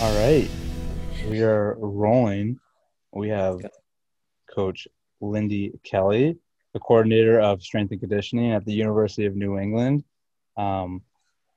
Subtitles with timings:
[0.00, 0.48] All right.
[1.28, 2.60] We are rolling.
[3.12, 3.58] We have
[4.48, 4.86] Coach
[5.20, 6.38] Lindy Kelly,
[6.72, 10.04] the coordinator of strength and conditioning at the University of New England.
[10.56, 11.02] Um,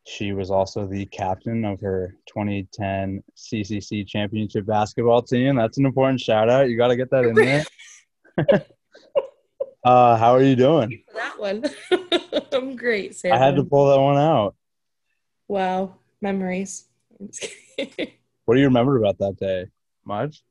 [0.07, 5.57] she was also the captain of her 2010 CCC championship basketball team.
[5.57, 6.67] That's an important shout out.
[6.67, 7.63] You got to get that in there.
[9.85, 11.03] uh, how are you doing?
[11.13, 11.63] that one.
[12.51, 13.33] I'm great, Sam.
[13.33, 14.55] I had to pull that one out.
[15.47, 16.85] Wow, memories.
[18.51, 19.67] What do you remember about that day?
[20.03, 20.43] Much?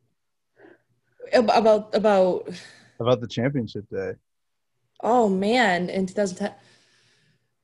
[1.34, 2.48] about about
[2.98, 4.12] About the championship day?
[5.02, 6.54] oh man, in 2010.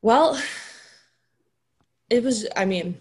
[0.03, 0.39] Well,
[2.11, 2.47] it was.
[2.55, 3.01] I mean,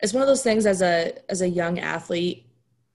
[0.00, 2.48] it's one of those things as a as a young athlete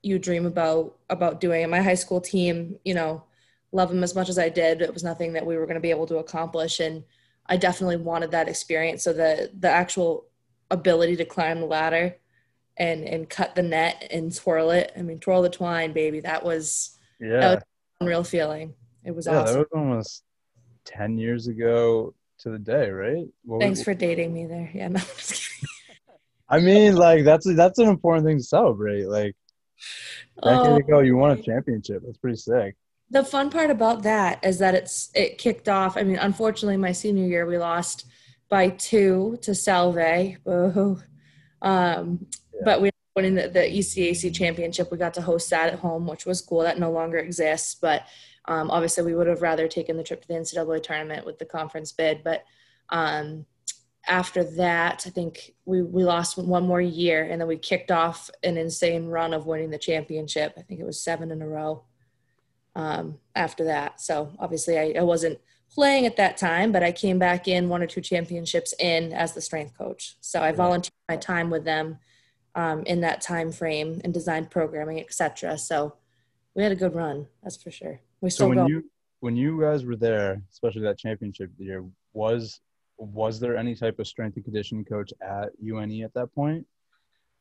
[0.03, 1.63] you dream about about doing.
[1.63, 3.23] And my high school team, you know,
[3.71, 4.81] love them as much as I did.
[4.81, 7.05] It was nothing that we were going to be able to accomplish, and
[7.45, 9.03] I definitely wanted that experience.
[9.03, 10.25] So the the actual
[10.69, 12.17] ability to climb the ladder
[12.79, 14.91] and and cut the net and twirl it.
[14.97, 16.21] I mean, twirl the twine, baby.
[16.21, 17.39] That was Yeah.
[17.39, 17.63] that was
[18.01, 18.73] unreal feeling.
[19.03, 19.53] It was yeah, awesome.
[19.53, 20.23] that was almost
[20.85, 23.25] 10 years ago to the day, right?
[23.43, 24.69] What Thanks was- for dating me there.
[24.73, 25.49] Yeah, no, I'm just.
[26.47, 29.05] I mean, like that's that's an important thing to celebrate.
[29.05, 29.35] Like
[30.43, 32.01] decade Oh, ago, you won a championship.
[32.05, 32.75] That's pretty sick.
[33.11, 35.95] the fun part about that is that it's it kicked off.
[35.97, 38.05] I mean, unfortunately, my senior year we lost
[38.49, 40.37] by two to Salve.
[40.43, 40.99] Boo.
[41.61, 42.25] Um,
[42.59, 42.65] Yeah.
[42.65, 44.91] But we winning the, the ECAC championship.
[44.91, 46.61] We got to host that at home, which was cool.
[46.61, 48.03] That no longer exists, but
[48.45, 51.45] um, obviously we would have rather taken the trip to the NCAA tournament with the
[51.45, 52.23] conference bid.
[52.23, 52.45] But
[52.89, 53.45] um,
[54.07, 58.29] after that, I think we we lost one more year, and then we kicked off
[58.43, 60.53] an insane run of winning the championship.
[60.57, 61.83] I think it was seven in a row
[62.75, 63.99] um, after that.
[63.99, 65.39] So obviously, I, I wasn't
[65.71, 69.33] playing at that time, but I came back in one or two championships in as
[69.33, 70.15] the strength coach.
[70.21, 71.99] So I volunteered my time with them
[72.55, 75.57] um, in that time frame and designed programming, etc.
[75.57, 75.95] So
[76.55, 78.01] we had a good run, that's for sure.
[78.21, 78.67] We still So when go.
[78.67, 78.83] you
[79.21, 81.83] when you guys were there, especially that championship year,
[82.13, 82.61] was
[82.97, 86.65] was there any type of strength and conditioning coach at UNE at that point?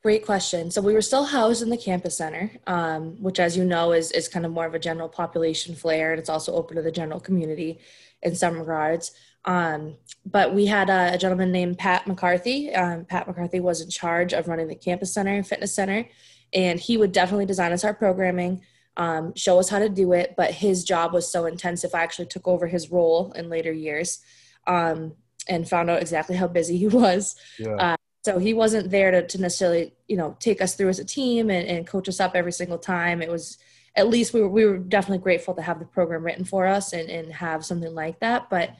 [0.02, 0.70] Great question.
[0.70, 4.12] So we were still housed in the campus center, um, which, as you know, is
[4.12, 6.92] is kind of more of a general population flair, and it's also open to the
[6.92, 7.80] general community
[8.22, 9.12] in some regards.
[9.48, 12.72] Um, but we had a, a gentleman named Pat McCarthy.
[12.74, 16.06] Um, Pat McCarthy was in charge of running the campus center and fitness center,
[16.52, 18.60] and he would definitely design us our programming,
[18.98, 20.34] um, show us how to do it.
[20.36, 24.18] But his job was so intensive, I actually took over his role in later years,
[24.66, 25.14] um,
[25.48, 27.96] and found out exactly how busy he was Yeah.
[28.22, 31.48] so he wasn't there to, to necessarily you know take us through as a team
[31.48, 33.56] and, and coach us up every single time it was
[33.96, 36.92] at least we were, we were definitely grateful to have the program written for us
[36.92, 38.70] and, and have something like that but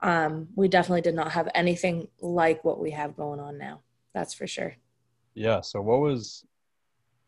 [0.00, 3.80] um, we definitely did not have anything like what we have going on now
[4.14, 4.74] that's for sure
[5.38, 5.60] yeah.
[5.60, 6.44] So what was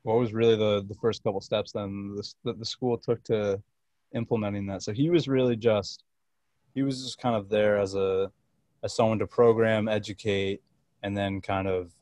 [0.02, 3.62] what was really the the first couple steps then the, that the school took to
[4.14, 4.82] implementing that?
[4.82, 6.02] So he was really just
[6.74, 8.30] he was just kind of there as a
[8.82, 10.60] as someone to program, educate,
[11.04, 11.92] and then kind of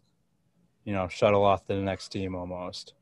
[0.84, 2.94] you know shuttle off to the next team almost.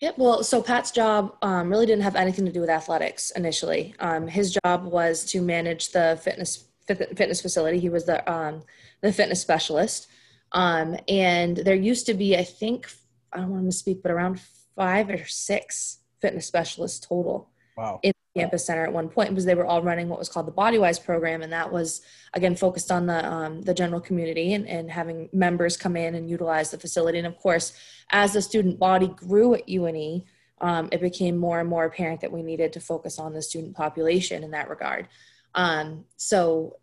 [0.00, 3.94] Yeah, well, so Pat's job um, really didn't have anything to do with athletics initially.
[4.00, 7.78] Um, his job was to manage the fitness fit- fitness facility.
[7.78, 8.62] He was the um,
[9.00, 10.08] the fitness specialist,
[10.52, 12.88] um, and there used to be, I think,
[13.32, 14.40] I don't want to speak, but around
[14.76, 18.00] five or six fitness specialists total Wow.
[18.02, 20.46] in the campus center at one point because they were all running what was called
[20.46, 22.02] the Bodywise program, and that was
[22.34, 26.28] again focused on the um, the general community and, and having members come in and
[26.28, 27.16] utilize the facility.
[27.18, 27.72] And of course,
[28.10, 30.24] as the student body grew at UNE,
[30.60, 33.74] um, it became more and more apparent that we needed to focus on the student
[33.74, 35.08] population in that regard.
[35.54, 36.78] Um, so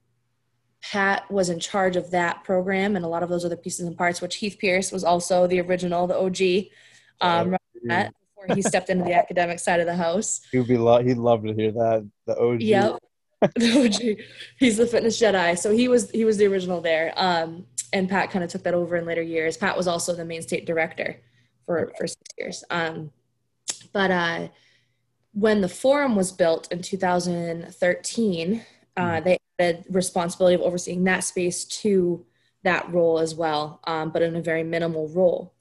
[0.81, 3.97] Pat was in charge of that program and a lot of those other pieces and
[3.97, 6.71] parts, which Heath Pierce was also the original, the OG,
[7.21, 10.41] um, that before he stepped into the academic side of the house.
[10.51, 12.09] He'd be lo- he'd love to hear that.
[12.25, 12.61] The OG.
[12.61, 12.99] Yep.
[13.55, 14.25] The OG.
[14.57, 15.57] He's the fitness Jedi.
[15.57, 17.13] So he was he was the original there.
[17.15, 19.55] Um, and Pat kind of took that over in later years.
[19.55, 21.21] Pat was also the Maine state director
[21.65, 22.63] for for six years.
[22.69, 23.11] Um,
[23.93, 24.47] but uh,
[25.33, 28.65] when the forum was built in 2013,
[28.97, 29.23] uh, Mhm.
[29.23, 32.25] they added responsibility of overseeing that space to
[32.63, 35.53] that role as well, um, but in a very minimal role.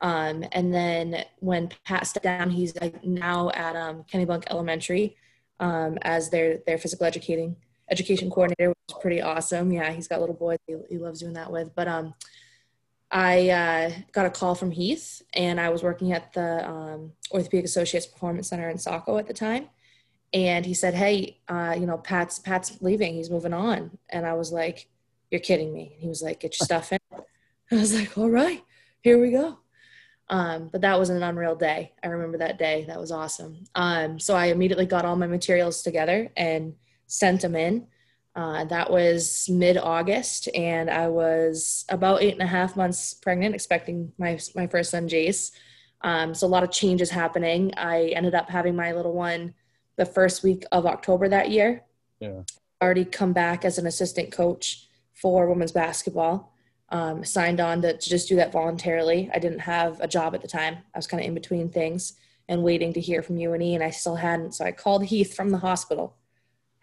[0.00, 5.16] Um, and then when Pat stepped down, he's like now at um, Kennebunk Elementary
[5.60, 7.56] um, as their their physical educating
[7.90, 9.72] education coordinator, which is pretty awesome.
[9.72, 11.74] Yeah, he's got little boys he, he loves doing that with.
[11.74, 12.14] But um,
[13.10, 17.64] I uh, got a call from Heath, and I was working at the um, Orthopedic
[17.66, 19.68] Associates Performance Center in Saco at the time.
[20.32, 23.14] And he said, "Hey, uh, you know, Pat's Pat's leaving.
[23.14, 24.88] He's moving on." And I was like,
[25.30, 26.98] "You're kidding me?" And he was like, "Get your stuff in."
[27.70, 28.64] I was like, "All right,
[29.02, 29.58] here we go."
[30.28, 31.92] Um, but that was an unreal day.
[32.02, 32.84] I remember that day.
[32.88, 33.64] That was awesome.
[33.74, 36.74] Um, so I immediately got all my materials together and
[37.06, 37.86] sent them in.
[38.36, 43.54] Uh, that was mid August, and I was about eight and a half months pregnant,
[43.54, 45.52] expecting my, my first son, Jace.
[46.00, 47.72] Um, so a lot of changes happening.
[47.76, 49.54] I ended up having my little one
[49.96, 51.84] the first week of October that year.
[52.18, 52.42] Yeah.
[52.82, 56.52] Already come back as an assistant coach for women's basketball.
[56.88, 59.30] Um, signed on to, to just do that voluntarily.
[59.32, 60.78] I didn't have a job at the time.
[60.94, 62.14] I was kind of in between things
[62.48, 64.54] and waiting to hear from UNE, and I still hadn't.
[64.54, 66.16] So I called Heath from the hospital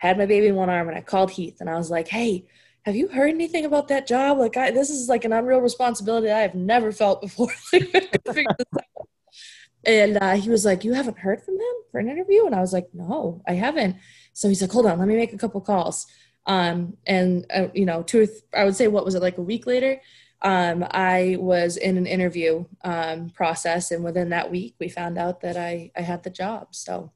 [0.02, 2.48] had my baby in one arm and I called Heath and I was like, hey,
[2.86, 4.40] have you heard anything about that job?
[4.40, 7.54] Like, I, this is like an unreal responsibility I have never felt before.
[9.86, 12.48] and uh, he was like, you haven't heard from him for an interview?
[12.48, 13.98] And I was like, no, I haven't.
[14.34, 16.08] So he's like, hold on, let me make a couple calls.
[16.48, 19.44] Um, and, uh, you know, two, th- I would say, what was it, like a
[19.44, 20.02] week later?
[20.42, 25.42] Um, I was in an interview um, process, and within that week, we found out
[25.42, 26.74] that I, I had the job.
[26.74, 27.12] So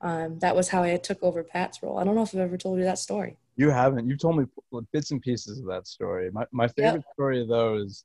[0.00, 1.98] um, that was how I took over Pat's role.
[1.98, 3.36] I don't know if I've ever told you that story.
[3.56, 4.08] You haven't.
[4.08, 4.46] You've told me
[4.92, 6.30] bits and pieces of that story.
[6.30, 7.12] My my favorite yep.
[7.12, 8.04] story of those.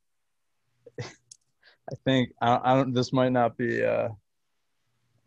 [1.01, 2.93] I think I, I don't.
[2.93, 3.83] This might not be.
[3.83, 4.09] Uh,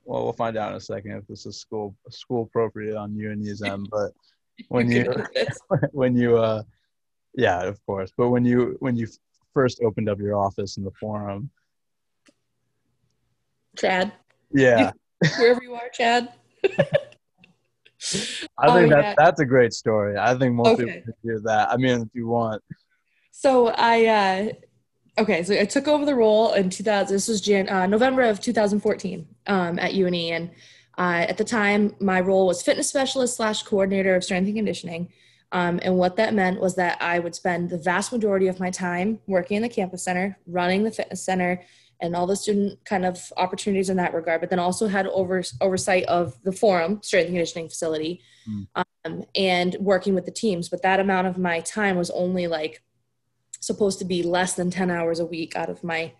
[0.05, 3.31] well, we'll find out in a second if this is school school appropriate on you
[3.31, 3.89] and end.
[3.93, 4.13] But
[4.69, 5.15] when you
[5.93, 6.63] when you uh,
[7.35, 8.13] yeah, of course.
[8.17, 9.07] But when you when you
[9.55, 11.51] first opened up your office in the forum,
[13.79, 14.13] Chad.
[14.53, 14.93] Yeah.
[15.39, 16.33] Wherever you are, Chad.
[18.59, 19.15] I oh, think that yeah.
[19.17, 20.17] that's a great story.
[20.17, 20.85] I think most okay.
[20.85, 21.71] people can hear that.
[21.71, 22.63] I mean, if you want.
[23.33, 27.15] So I uh, okay, so I took over the role in 2000.
[27.15, 30.51] This was Jan, uh, November of 2014 um, at UNE, and
[30.97, 35.13] uh, at the time, my role was fitness specialist slash coordinator of strength and conditioning.
[35.51, 38.71] Um, and what that meant was that I would spend the vast majority of my
[38.71, 41.63] time working in the campus center, running the fitness center,
[42.01, 45.43] and all the student kind of opportunities in that regard, but then also had over,
[45.61, 48.67] oversight of the forum, strength and conditioning facility, mm.
[49.05, 50.69] um, and working with the teams.
[50.69, 52.83] But that amount of my time was only like
[53.61, 56.13] supposed to be less than 10 hours a week out of my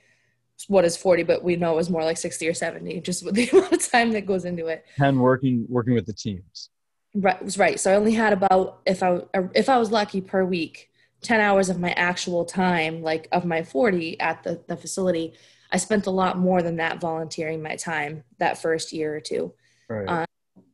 [0.67, 3.49] what is 40 but we know is more like 60 or 70 just with the
[3.53, 6.71] amount of time that goes into it and working working with the teams
[7.15, 9.21] right was right so i only had about if i
[9.55, 10.91] if i was lucky per week
[11.23, 15.35] 10 hours of my actual time like of my 40 at the, the facility
[15.71, 19.53] I spent a lot more than that volunteering my time that first year or two.
[19.89, 20.09] Right.
[20.09, 20.27] Um,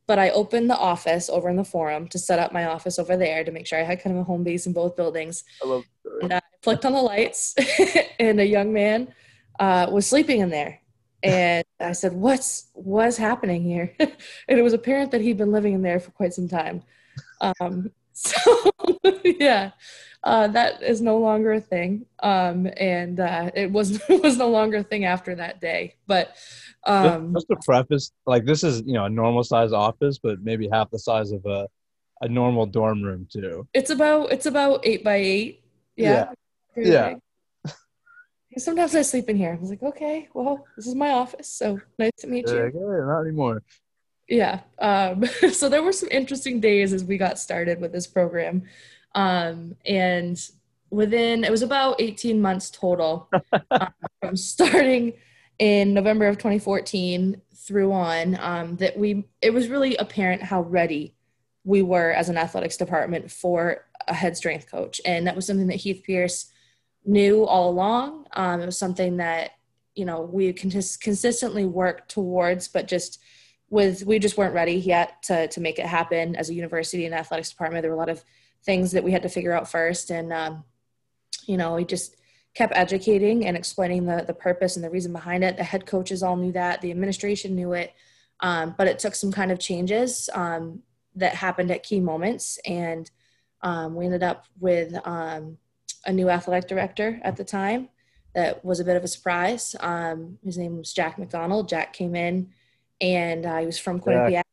[0.07, 3.17] but I opened the office over in the forum to set up my office over
[3.17, 5.43] there to make sure I had kind of a home base in both buildings.
[5.63, 5.83] I love
[6.21, 7.55] and I flicked on the lights,
[8.19, 9.13] and a young man
[9.59, 10.79] uh, was sleeping in there.
[11.23, 15.73] And I said, "What's what's happening here?" and it was apparent that he'd been living
[15.73, 16.83] in there for quite some time.
[17.41, 18.39] Um, so
[19.23, 19.71] yeah,
[20.25, 22.05] uh, that is no longer a thing.
[22.19, 25.95] Um, and uh, it was it was no longer a thing after that day.
[26.07, 26.35] But
[26.85, 30.67] um, just, to preface, like this is you know a normal size office, but maybe
[30.71, 31.67] half the size of a
[32.21, 33.67] a normal dorm room too.
[33.73, 35.63] It's about it's about eight by eight.
[35.95, 36.31] Yeah.
[36.75, 37.15] Yeah.
[37.65, 37.71] yeah.
[38.57, 39.53] Sometimes I sleep in here.
[39.53, 42.55] I was like, okay, well, this is my office, so nice to meet you.
[42.55, 43.61] Okay, not anymore.
[44.27, 44.61] Yeah.
[44.79, 48.63] Um, so there were some interesting days as we got started with this program.
[49.15, 50.39] Um, and
[50.91, 53.29] within, it was about 18 months total
[53.71, 53.87] um,
[54.21, 55.13] from starting
[55.57, 61.15] in November of 2014 through on um, that we, it was really apparent how ready
[61.63, 65.01] we were as an athletics department for a head strength coach.
[65.05, 66.51] And that was something that Heath Pierce
[67.05, 68.27] knew all along.
[68.33, 69.51] Um, it was something that,
[69.95, 73.19] you know, we cons- consistently worked towards, but just
[73.69, 77.15] with, we just weren't ready yet to, to make it happen as a university and
[77.15, 77.81] athletics department.
[77.81, 78.23] There were a lot of
[78.65, 80.09] things that we had to figure out first.
[80.09, 80.63] And, um,
[81.45, 82.15] you know, we just
[82.55, 85.57] kept educating and explaining the, the purpose and the reason behind it.
[85.57, 87.93] The head coaches all knew that, the administration knew it.
[88.39, 90.81] Um, but it took some kind of changes um,
[91.15, 92.59] that happened at key moments.
[92.65, 93.09] And
[93.61, 95.57] um, we ended up with um,
[96.05, 97.89] a new athletic director at the time
[98.33, 99.75] that was a bit of a surprise.
[99.79, 101.69] Um, his name was Jack McDonald.
[101.69, 102.51] Jack came in
[102.99, 104.43] and uh, he was from Quinnipiac.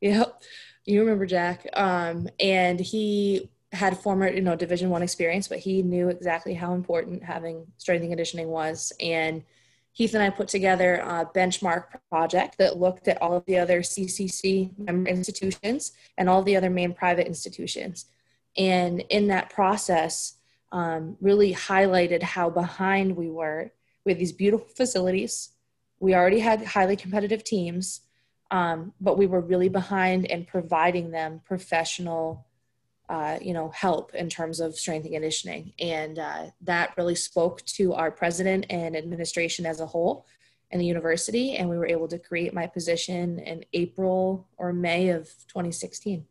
[0.00, 0.42] Yep.
[0.86, 5.82] You remember Jack, um, and he had former, you know, Division One experience, but he
[5.82, 8.92] knew exactly how important having strength and conditioning was.
[9.00, 9.42] And
[9.92, 13.80] Heath and I put together a benchmark project that looked at all of the other
[13.80, 18.06] CCC member institutions and all the other Maine private institutions.
[18.56, 20.34] And in that process,
[20.70, 23.72] um, really highlighted how behind we were
[24.04, 25.50] with these beautiful facilities.
[25.98, 28.02] We already had highly competitive teams
[28.50, 32.46] um, but we were really behind in providing them professional
[33.08, 35.72] uh, you know, help in terms of strength and conditioning.
[35.78, 40.26] And uh, that really spoke to our president and administration as a whole
[40.72, 41.56] and the university.
[41.56, 46.26] And we were able to create my position in April or May of 2016.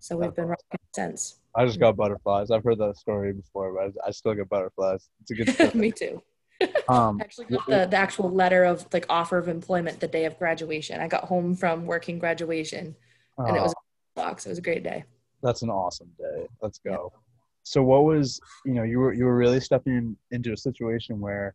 [0.00, 1.36] So we've been rocking since.
[1.54, 2.50] I just got butterflies.
[2.50, 5.08] I've heard that story before, but I still get butterflies.
[5.20, 5.70] It's a good story.
[5.74, 6.22] Me too.
[6.88, 10.38] Um, actually got the, the actual letter of like offer of employment the day of
[10.38, 11.00] graduation.
[11.00, 12.96] I got home from working graduation
[13.36, 14.46] and it was a box.
[14.46, 15.04] It was a great day.
[15.42, 16.48] That's an awesome day.
[16.62, 17.12] Let's go.
[17.62, 21.54] So what was you know you were you were really stepping into a situation where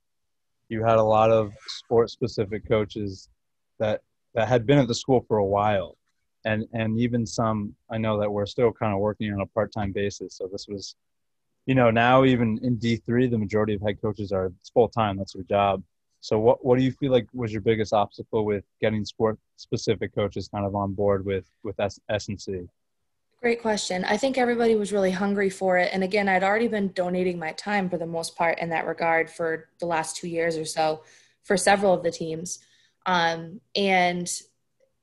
[0.70, 3.30] you had a lot of sport specific coaches
[3.80, 4.02] that
[4.36, 5.98] that had been at the school for a while
[6.46, 9.72] and and even some I know that we're still kind of working on a part
[9.72, 10.36] time basis.
[10.36, 10.96] So this was
[11.66, 15.18] you know now even in D3 the majority of head coaches are full time.
[15.18, 15.84] That's their job.
[16.22, 20.16] So what what do you feel like was your biggest obstacle with getting sport specific
[20.16, 22.62] coaches kind of on board with with S and C?
[23.42, 24.06] Great question.
[24.06, 25.90] I think everybody was really hungry for it.
[25.92, 29.30] And again, I'd already been donating my time for the most part in that regard
[29.30, 31.04] for the last two years or so
[31.44, 32.60] for several of the teams.
[33.06, 34.32] Um, and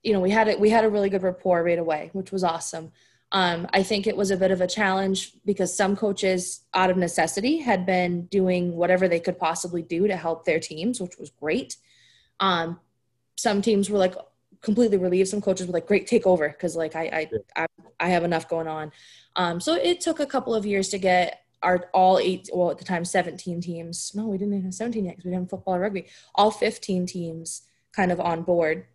[0.01, 2.43] you know, we had it, we had a really good rapport right away, which was
[2.43, 2.91] awesome.
[3.31, 6.97] Um, I think it was a bit of a challenge because some coaches, out of
[6.97, 11.29] necessity, had been doing whatever they could possibly do to help their teams, which was
[11.29, 11.77] great.
[12.39, 12.79] Um,
[13.37, 14.15] some teams were like,
[14.61, 15.29] completely relieved.
[15.29, 17.67] Some coaches were like, "Great, take over," because like I, I I
[17.99, 18.91] I have enough going on.
[19.35, 22.77] Um, so it took a couple of years to get our all eight, well at
[22.77, 24.11] the time seventeen teams.
[24.15, 26.07] No, we didn't even have seventeen yet because we didn't have football or rugby.
[26.35, 28.85] All fifteen teams kind of on board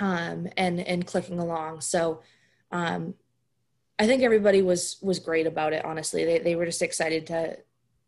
[0.00, 1.80] um, and and clicking along.
[1.80, 2.22] So
[2.72, 3.14] um,
[4.00, 5.84] I think everybody was was great about it.
[5.84, 7.58] Honestly, they they were just excited to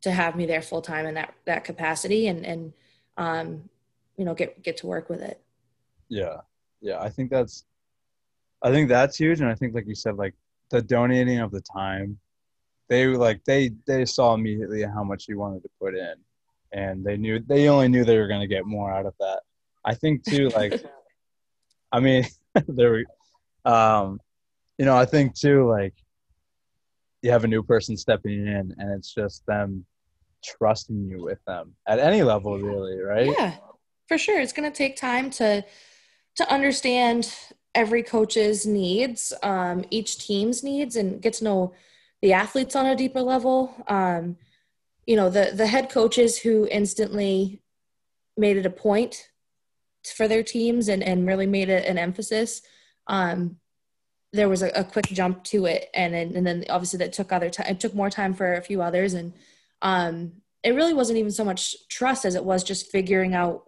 [0.01, 2.73] to have me there full time in that that capacity and and
[3.19, 3.69] um,
[4.17, 5.39] you know get get to work with it.
[6.09, 6.39] Yeah,
[6.81, 7.65] yeah, I think that's,
[8.63, 10.35] I think that's huge, and I think like you said, like
[10.71, 12.19] the donating of the time,
[12.89, 16.15] they like they they saw immediately how much you wanted to put in,
[16.73, 19.41] and they knew they only knew they were going to get more out of that.
[19.85, 20.83] I think too, like,
[21.93, 22.25] I mean,
[22.67, 23.05] there,
[23.67, 24.21] um,
[24.79, 25.95] you know, I think too, like,
[27.23, 29.87] you have a new person stepping in, and it's just them
[30.45, 33.33] trusting you with them at any level, really, right?
[33.39, 33.55] Yeah,
[34.09, 34.41] for sure.
[34.41, 35.65] It's going to take time to
[36.35, 37.33] to understand
[37.75, 41.75] every coach's needs, um, each team's needs, and get to know
[42.23, 43.75] the athletes on a deeper level.
[43.87, 44.37] Um,
[45.07, 47.63] you know, the the head coaches who instantly
[48.37, 49.29] made it a point
[50.17, 52.63] for their teams and and really made it an emphasis.
[53.07, 53.59] Um,
[54.33, 57.33] there was a, a, quick jump to it, and then, and then obviously that took
[57.33, 57.67] other time.
[57.69, 59.33] It took more time for a few others, and
[59.83, 63.65] um, it really wasn't even so much trust as it was just figuring out,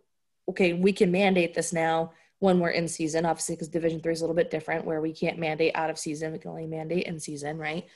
[0.48, 4.20] okay, we can mandate this now when we're in season, obviously, because Division three is
[4.20, 7.06] a little bit different, where we can't mandate out of season; we can only mandate
[7.06, 7.86] in season, right?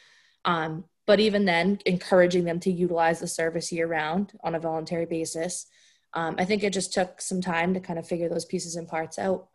[0.44, 5.06] Um, but even then, encouraging them to utilize the service year round on a voluntary
[5.06, 5.66] basis.
[6.12, 8.87] Um, I think it just took some time to kind of figure those pieces and
[8.87, 9.48] parts out.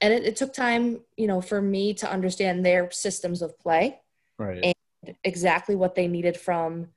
[0.00, 3.98] And it, it, took time, you know, for me to understand their systems of play,
[4.38, 4.74] right?
[5.04, 6.88] And exactly what they needed from,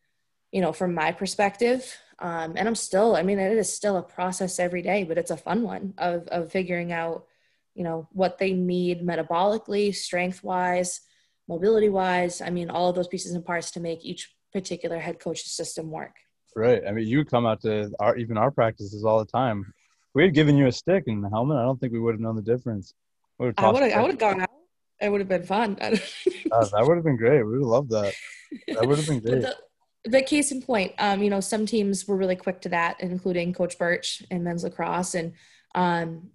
[0.52, 1.98] you know, from my perspective.
[2.20, 5.32] Um, and I'm still, I mean, it is still a process every day, but it's
[5.32, 7.26] a fun one of, of figuring out,
[7.74, 11.02] you know, what they need metabolically, strength wise,
[11.48, 12.42] mobility wise.
[12.42, 15.90] I mean, all of those pieces and parts to make each particular head coach's system
[15.90, 16.16] work.
[16.56, 16.84] Right.
[16.88, 19.74] I mean, you come out to our, even our practices all the time.
[20.14, 22.22] We had given you a stick and a helmet, I don't think we would have
[22.22, 22.94] known the difference.
[23.40, 24.50] I would have, I would have gone out.
[25.00, 25.78] It would have been fun.
[25.82, 25.90] uh,
[26.52, 27.44] that would have been great.
[27.44, 28.14] We would have loved that.
[28.68, 29.42] That would have been great.
[29.42, 29.56] the,
[30.06, 33.54] but case in point, um, you know, some teams were really quick to that, including
[33.54, 35.16] Coach Birch and men's lacrosse.
[35.16, 35.34] And
[35.76, 36.30] um,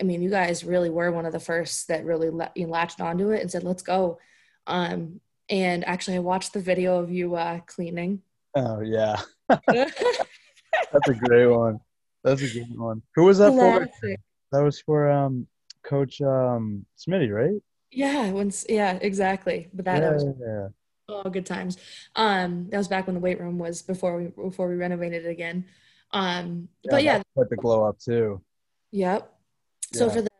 [0.00, 2.72] I mean, you guys really were one of the first that really le- you know,
[2.72, 4.18] latched onto it and said, "Let's go."
[4.66, 8.22] Um, and actually, I watched the video of you uh, cleaning.
[8.54, 11.80] Oh yeah, that's a great one.
[12.24, 13.02] That's a good one.
[13.14, 13.90] Who was that Classic.
[14.00, 14.16] for?
[14.52, 15.46] That was for um,
[15.82, 17.62] Coach um, Smitty, right?
[17.90, 19.68] Yeah, once yeah, exactly.
[19.72, 20.68] But that, yeah, was yeah.
[21.08, 21.78] Oh, good times.
[22.14, 25.28] Um, that was back when the weight room was before we before we renovated it
[25.28, 25.64] again.
[26.12, 28.42] Um, yeah, but yeah, put the glow up too.
[28.92, 29.32] Yep.
[29.92, 30.30] So for the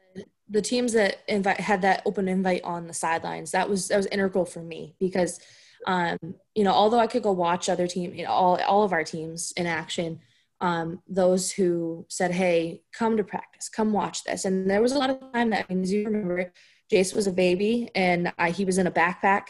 [0.49, 4.07] the teams that invite had that open invite on the sidelines, that was that was
[4.07, 5.41] integral for me because
[5.87, 6.19] um,
[6.55, 9.05] you know, although I could go watch other team, you know, all all of our
[9.05, 10.21] teams in action,
[10.61, 14.99] um, those who said, "Hey, come to practice, come watch this," and there was a
[14.99, 16.53] lot of time that means you remember,
[16.91, 19.49] Jace was a baby and I, he was in a backpack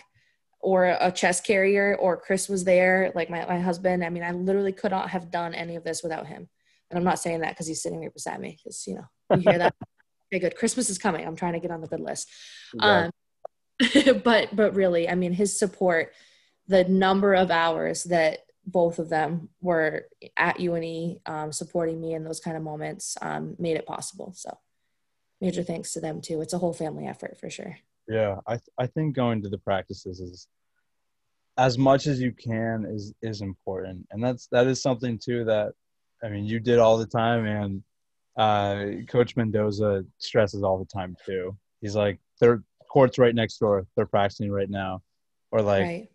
[0.60, 4.04] or a chest carrier or Chris was there, like my, my husband.
[4.04, 6.48] I mean, I literally could not have done any of this without him.
[6.90, 9.50] And I'm not saying that because he's sitting here beside me because, you know, you
[9.50, 9.74] hear that.
[10.32, 10.56] okay, good.
[10.56, 11.26] Christmas is coming.
[11.26, 12.28] I'm trying to get on the good list.
[12.74, 13.08] Yeah.
[13.86, 16.12] Um, but but really, I mean, his support,
[16.66, 22.24] the number of hours that both of them were at UNE um, supporting me in
[22.24, 24.32] those kind of moments um, made it possible.
[24.36, 24.56] So
[25.40, 26.40] major thanks to them too.
[26.40, 27.76] It's a whole family effort for sure.
[28.08, 30.48] Yeah, I th- I think going to the practices is
[31.56, 35.72] as much as you can is is important, and that's that is something too that
[36.22, 37.82] I mean you did all the time, and
[38.36, 41.56] uh, Coach Mendoza stresses all the time too.
[41.80, 43.86] He's like, their court's right next door.
[43.96, 45.02] They're practicing right now,
[45.50, 46.08] or like right.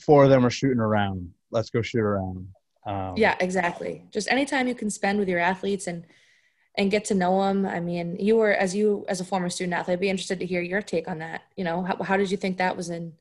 [0.00, 1.30] four of them are shooting around.
[1.56, 2.48] Let's go shoot around.
[2.84, 4.04] Um, yeah, exactly.
[4.10, 6.04] Just anytime you can spend with your athletes and
[6.76, 7.64] and get to know them.
[7.64, 10.46] I mean, you were as you as a former student athlete, I'd be interested to
[10.46, 11.42] hear your take on that.
[11.56, 13.14] You know, how, how did you think that was in?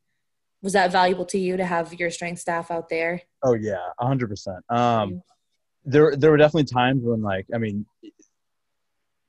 [0.61, 3.21] Was that valuable to you to have your strength staff out there?
[3.43, 4.63] Oh yeah, hundred percent.
[4.69, 5.21] Um,
[5.85, 7.85] there there were definitely times when like I mean,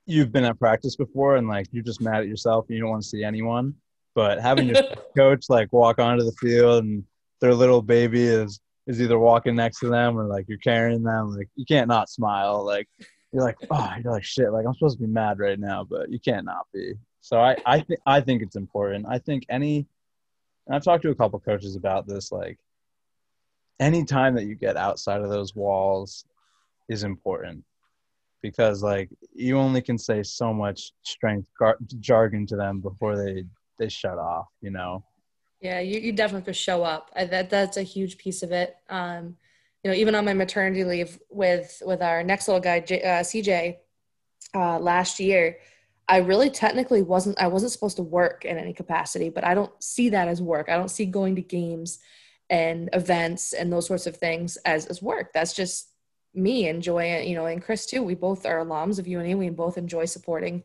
[0.06, 2.90] you've been at practice before and like you're just mad at yourself and you don't
[2.90, 3.74] want to see anyone.
[4.14, 4.82] But having your
[5.16, 7.04] coach like walk onto the field and
[7.40, 11.36] their little baby is is either walking next to them or like you're carrying them,
[11.36, 12.64] like you can't not smile.
[12.64, 12.88] Like
[13.32, 14.52] you're like, oh, you're like shit.
[14.52, 16.94] Like I'm supposed to be mad right now, but you can't not be.
[17.20, 19.06] So I I think I think it's important.
[19.08, 19.86] I think any,
[20.70, 22.30] I've talked to a couple coaches about this.
[22.30, 22.58] Like,
[23.80, 26.24] any time that you get outside of those walls
[26.88, 27.64] is important
[28.42, 33.44] because like you only can say so much strength gar- jargon to them before they
[33.78, 35.02] they shut off you know
[35.60, 38.52] yeah you, you definitely have to show up I, that that's a huge piece of
[38.52, 39.36] it um
[39.82, 43.22] you know even on my maternity leave with with our next little guy J, uh,
[43.22, 43.76] cj
[44.54, 45.58] uh, last year
[46.08, 49.72] i really technically wasn't i wasn't supposed to work in any capacity but i don't
[49.82, 51.98] see that as work i don't see going to games
[52.48, 55.88] and events and those sorts of things as as work that's just
[56.36, 58.02] me enjoying, you know, and Chris too.
[58.02, 59.38] We both are alums of UNE.
[59.38, 60.62] We both enjoy supporting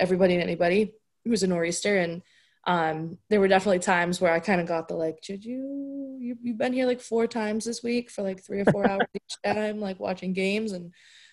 [0.00, 1.98] everybody and anybody who's a nor'easter.
[1.98, 2.22] And
[2.64, 6.36] um, there were definitely times where I kind of got the like, did you, you
[6.42, 9.36] you've been here like four times this week for like three or four hours each
[9.44, 10.72] time, like watching games.
[10.72, 10.92] And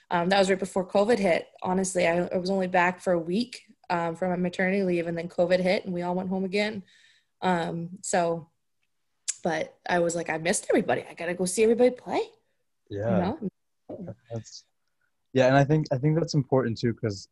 [0.09, 1.47] um, that was right before COVID hit.
[1.61, 3.61] Honestly, I, I was only back for a week
[3.91, 6.83] um, from my maternity leave, and then COVID hit, and we all went home again.
[7.41, 8.49] Um, so,
[9.43, 11.05] but I was like, I missed everybody.
[11.09, 12.21] I gotta go see everybody play.
[12.89, 13.37] Yeah.
[13.89, 14.15] You know?
[15.33, 17.27] Yeah, and I think I think that's important too because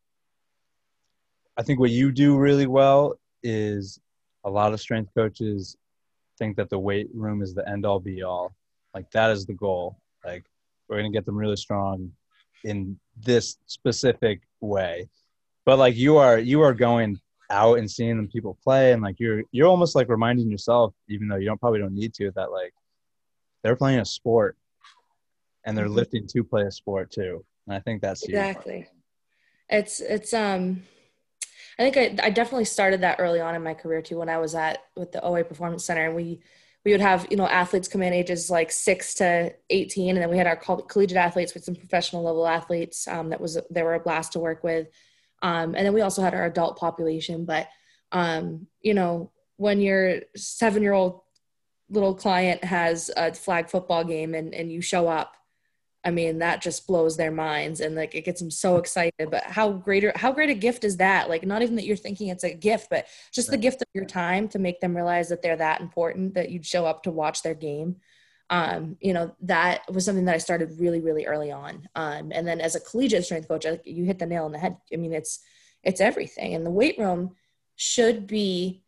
[1.58, 3.16] I think what you do really well
[3.48, 4.00] is
[4.44, 5.78] a lot of strength coaches
[6.38, 8.54] think that the weight room is the end all be all.
[8.94, 9.98] Like that is the goal.
[10.26, 10.46] Like
[10.88, 12.12] we're gonna get them really strong
[12.64, 15.10] in this specific way.
[15.66, 19.20] But like you are you are going out and seeing them people play and like
[19.20, 22.52] you're you're almost like reminding yourself, even though you don't probably don't need to, that
[22.52, 22.74] like
[23.64, 24.58] they're playing a sport
[25.66, 25.96] and they're mm-hmm.
[25.96, 27.46] lifting to play a sport too.
[27.66, 28.88] And I think that's exactly.
[29.70, 30.84] It's it's um,
[31.80, 34.18] I think I, I definitely started that early on in my career too.
[34.18, 36.40] When I was at with the OA Performance Center, and we
[36.84, 40.30] we would have you know athletes come in ages like six to eighteen, and then
[40.30, 43.08] we had our collegiate athletes with some professional level athletes.
[43.08, 44.88] Um, that was they were a blast to work with,
[45.42, 47.46] um, and then we also had our adult population.
[47.46, 47.68] But
[48.12, 51.22] um, you know when your seven year old
[51.90, 55.36] little client has a flag football game and, and you show up
[56.08, 59.30] I mean, that just blows their minds and like it gets them so excited.
[59.30, 61.28] But how greater how great a gift is that?
[61.28, 64.06] Like not even that you're thinking it's a gift, but just the gift of your
[64.06, 67.44] time to make them realize that they're that important that you'd show up to watch
[67.44, 67.98] their game.
[68.50, 71.90] Um, you know, that was something that I started really, really early on.
[71.94, 74.78] Um, and then as a collegiate strength coach, you hit the nail on the head.
[74.94, 75.42] I mean, it's
[75.84, 76.56] it's everything.
[76.56, 77.36] And the weight room
[77.76, 78.86] should be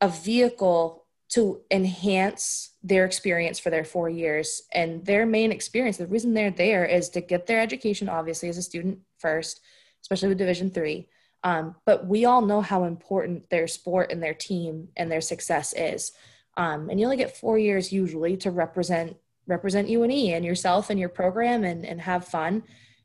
[0.00, 4.62] a vehicle to enhance their experience for their four years.
[4.72, 8.58] And their main experience, the reason they're there is to get their education, obviously, as
[8.58, 9.60] a student first,
[10.02, 11.08] especially with Division three.
[11.42, 15.72] Um, but we all know how important their sport and their team and their success
[15.72, 16.12] is.
[16.56, 19.16] Um, and you only get four years usually to represent
[19.46, 22.62] represent UNE and yourself and your program and, and have fun.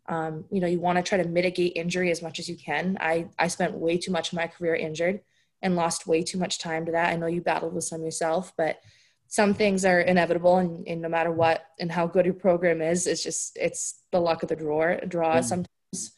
[0.07, 2.97] Um, you know, you want to try to mitigate injury as much as you can.
[2.99, 5.21] I, I spent way too much of my career injured
[5.65, 7.12] and lost way too much time to that.
[7.12, 8.80] I know you battled with some yourself, but
[9.28, 13.08] some things are inevitable and, and no matter what and how good your program is,
[13.08, 15.43] it's just it's the luck of the draw draw mm.
[15.43, 16.13] sometimes,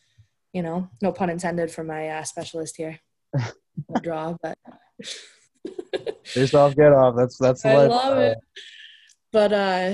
[0.52, 3.00] you know, no pun intended for my uh, specialist here.
[4.02, 4.58] draw, but
[6.26, 7.16] Face off, get off.
[7.16, 7.90] That's that's I life.
[7.90, 8.38] love it.
[9.32, 9.94] But uh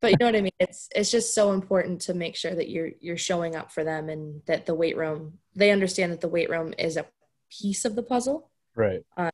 [0.00, 0.52] but you know what I mean?
[0.60, 4.08] It's it's just so important to make sure that you're you're showing up for them
[4.08, 7.06] and that the weight room they understand that the weight room is a
[7.50, 9.30] piece of the puzzle right uh,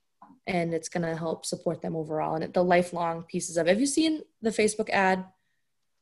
[0.46, 3.86] and it's going to help support them overall and the lifelong pieces of have you
[3.86, 5.24] seen the facebook ad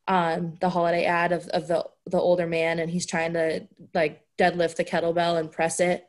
[0.08, 4.22] um the holiday ad of, of the the older man and he's trying to like
[4.38, 6.06] deadlift the kettlebell and press it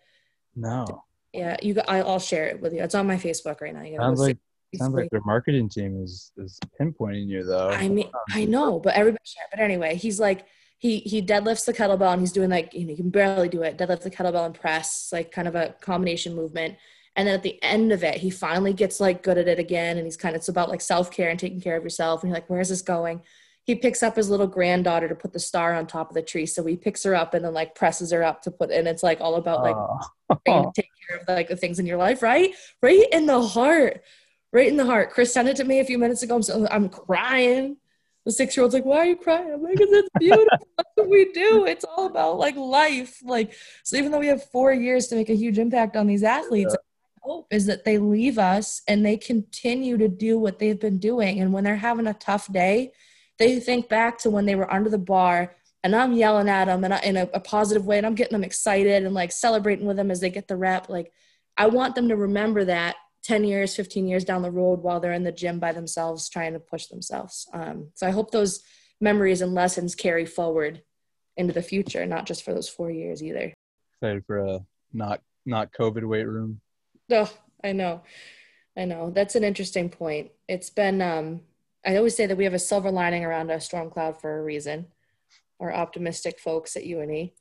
[0.55, 0.85] no
[1.33, 1.75] Yeah, you.
[1.87, 2.81] I'll share it with you.
[2.81, 3.83] It's on my Facebook right now.
[3.83, 4.37] You sounds like
[4.75, 7.69] sounds like their marketing team is is pinpointing you though.
[7.69, 9.43] I mean, I know, but everybody share.
[9.51, 10.45] But anyway, he's like
[10.79, 13.61] he he deadlifts the kettlebell and he's doing like you know, he can barely do
[13.61, 13.77] it.
[13.77, 16.77] Deadlift the kettlebell and press, like kind of a combination movement.
[17.17, 19.97] And then at the end of it, he finally gets like good at it again.
[19.97, 22.23] And he's kind of it's about like self care and taking care of yourself.
[22.23, 23.21] And you're like, where's this going?
[23.67, 26.45] he picks up his little granddaughter to put the star on top of the tree.
[26.45, 29.03] So he picks her up and then like presses her up to put, and it's
[29.03, 29.75] like all about like
[30.47, 30.71] oh.
[30.73, 32.55] take care of like the things in your life, right?
[32.81, 34.03] Right in the heart,
[34.53, 35.11] right in the heart.
[35.11, 36.37] Chris sent it to me a few minutes ago.
[36.37, 37.75] I'm, so, I'm crying.
[38.25, 39.51] The six year old's like, why are you crying?
[39.53, 40.47] I'm like, it's beautiful.
[40.77, 41.65] That's what we do.
[41.65, 43.19] It's all about like life.
[43.21, 43.53] Like,
[43.83, 46.75] so even though we have four years to make a huge impact on these athletes,
[47.27, 51.39] hope is that they leave us and they continue to do what they've been doing.
[51.39, 52.93] And when they're having a tough day,
[53.37, 56.83] they think back to when they were under the bar and I'm yelling at them
[56.83, 59.85] and I, in a, a positive way and I'm getting them excited and like celebrating
[59.85, 60.89] with them as they get the rep.
[60.89, 61.11] Like
[61.57, 65.11] I want them to remember that 10 years, 15 years down the road while they're
[65.11, 67.47] in the gym by themselves trying to push themselves.
[67.53, 68.61] Um, so I hope those
[69.01, 70.81] memories and lessons carry forward
[71.35, 73.53] into the future, not just for those four years either.
[74.01, 74.59] Excited for a
[74.93, 76.61] not not COVID weight room.
[77.11, 77.31] Oh,
[77.63, 78.03] I know.
[78.75, 79.09] I know.
[79.09, 80.31] That's an interesting point.
[80.47, 81.41] It's been um
[81.85, 84.43] I always say that we have a silver lining around a storm cloud for a
[84.43, 84.87] reason.
[85.59, 87.31] We're optimistic folks at UNE.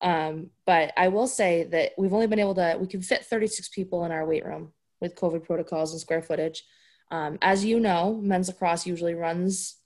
[0.00, 3.68] Um, but I will say that we've only been able to, we can fit 36
[3.70, 6.64] people in our weight room with COVID protocols and square footage.
[7.10, 9.76] Um, as you know, men's lacrosse usually runs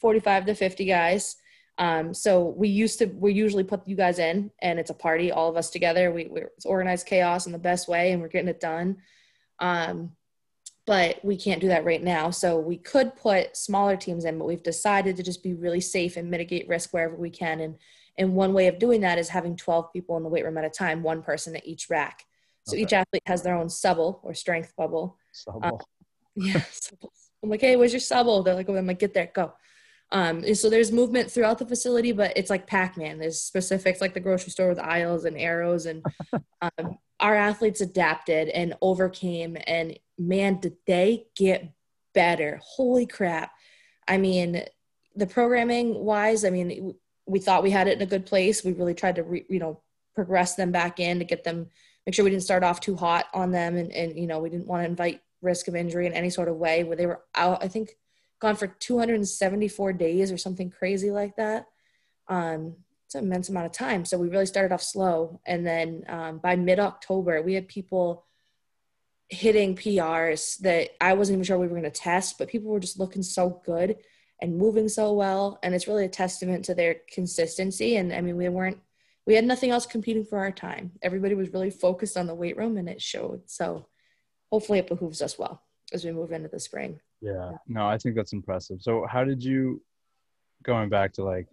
[0.00, 1.36] 45 to 50 guys.
[1.80, 5.32] Um, so we used to, we usually put you guys in and it's a party,
[5.32, 6.12] all of us together.
[6.12, 8.98] We, we it's organized chaos in the best way and we're getting it done.
[9.60, 10.12] Um,
[10.86, 12.30] but we can't do that right now.
[12.30, 16.18] So we could put smaller teams in, but we've decided to just be really safe
[16.18, 17.60] and mitigate risk wherever we can.
[17.60, 17.76] And
[18.18, 20.64] and one way of doing that is having 12 people in the weight room at
[20.64, 22.26] a time, one person at each rack.
[22.66, 22.82] So okay.
[22.82, 25.16] each athlete has their own subble or strength bubble.
[25.32, 25.64] Subble.
[25.64, 25.78] Um,
[26.36, 26.62] yeah.
[27.42, 28.42] I'm like, hey, where's your subble?
[28.42, 29.54] They're like, oh, I'm like, get there, go.
[30.12, 33.18] Um, so there's movement throughout the facility, but it's like Pac-Man.
[33.18, 36.04] There's specifics like the grocery store with aisles and arrows, and
[36.62, 39.56] um, our athletes adapted and overcame.
[39.66, 41.72] And man, did they get
[42.12, 42.60] better?
[42.62, 43.52] Holy crap!
[44.08, 44.62] I mean,
[45.14, 46.94] the programming wise, I mean,
[47.26, 48.64] we thought we had it in a good place.
[48.64, 49.80] We really tried to, re, you know,
[50.16, 51.68] progress them back in to get them,
[52.04, 54.50] make sure we didn't start off too hot on them, and and you know, we
[54.50, 56.82] didn't want to invite risk of injury in any sort of way.
[56.82, 57.90] Where they were out, I think
[58.40, 61.66] gone for 274 days or something crazy like that.
[62.28, 64.04] Um, it's an immense amount of time.
[64.04, 65.40] So we really started off slow.
[65.46, 68.24] And then um, by mid October, we had people
[69.28, 72.80] hitting PRs that I wasn't even sure we were going to test, but people were
[72.80, 73.96] just looking so good
[74.40, 75.58] and moving so well.
[75.62, 77.96] And it's really a testament to their consistency.
[77.96, 78.78] And I mean, we weren't,
[79.26, 80.92] we had nothing else competing for our time.
[81.02, 83.42] Everybody was really focused on the weight room and it showed.
[83.50, 83.86] So
[84.50, 87.00] hopefully it behooves us well as we move into the spring.
[87.20, 87.52] Yeah.
[87.68, 88.80] No, I think that's impressive.
[88.80, 89.82] So how did you
[90.62, 91.46] going back to like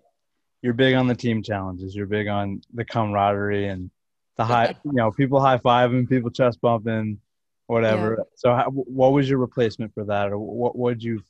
[0.61, 3.89] you're big on the team challenges, you're big on the camaraderie and
[4.37, 7.19] the high you know, people high fiving, people chest bumping,
[7.67, 8.15] whatever.
[8.17, 8.23] Yeah.
[8.35, 11.21] So how, what was your replacement for that or what would you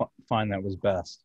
[0.00, 1.22] f- find that was best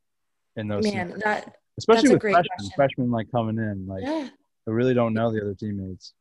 [0.55, 2.71] in those Man, that especially with freshmen, question.
[2.75, 4.29] freshmen like coming in like yeah.
[4.67, 6.13] I really don't know the other teammates.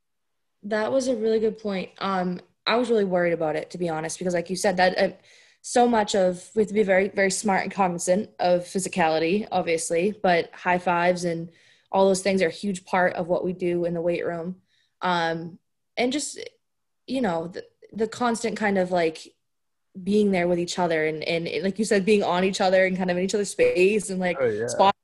[0.63, 1.91] That was a really good point.
[1.99, 4.99] Um I was really worried about it to be honest because like you said that
[4.99, 5.11] uh,
[5.63, 10.15] so much of we have to be very very smart and cognizant of physicality obviously
[10.23, 11.51] but high fives and
[11.93, 14.57] all those things are a huge part of what we do in the weight room.
[15.03, 15.59] Um,
[15.97, 16.39] and just
[17.07, 19.35] you know the, the constant kind of like
[20.01, 22.97] being there with each other and, and like you said being on each other and
[22.97, 24.67] kind of in each other's space and like oh, yeah.
[24.69, 24.95] spot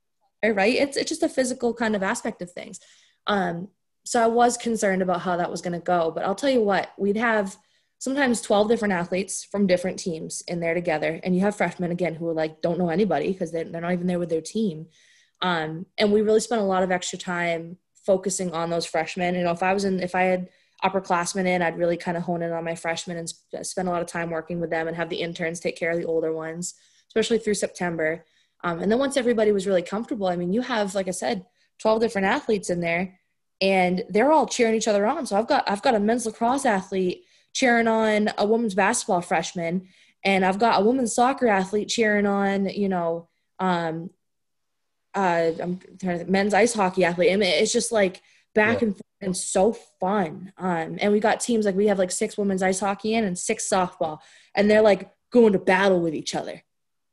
[0.45, 0.75] right?
[0.75, 2.79] It's, it's just a physical kind of aspect of things.
[3.25, 3.67] Um,
[4.05, 6.61] so i was concerned about how that was going to go but i'll tell you
[6.61, 7.57] what we'd have
[7.99, 11.19] sometimes 12 different athletes from different teams in there together.
[11.23, 13.93] And you have freshmen again who are like don't know anybody because they're, they're not
[13.93, 14.87] even there with their team.
[15.41, 19.35] Um, and we really spent a lot of extra time focusing on those freshmen.
[19.35, 20.47] You know if i was in if i had
[20.83, 23.91] upperclassmen in i'd really kind of hone in on my freshmen and sp- spend a
[23.91, 26.31] lot of time working with them and have the interns take care of the older
[26.31, 26.75] ones
[27.09, 28.25] especially through september.
[28.63, 31.45] Um, and then once everybody was really comfortable i mean you have like i said
[31.79, 33.19] 12 different athletes in there
[33.59, 35.25] and they're all cheering each other on.
[35.25, 37.25] So i've got i've got a men's lacrosse athlete
[37.57, 39.87] cheering on a women's basketball freshman,
[40.23, 44.11] and I've got a women's soccer athlete cheering on, you know, um,
[45.15, 47.33] uh, I'm trying to think, men's ice hockey athlete.
[47.33, 48.21] I mean, it's just like
[48.53, 48.89] back yeah.
[48.89, 50.53] and forth and so fun.
[50.57, 53.37] Um, and we got teams like we have like six women's ice hockey in and
[53.37, 54.19] six softball,
[54.53, 56.61] and they're like going to battle with each other,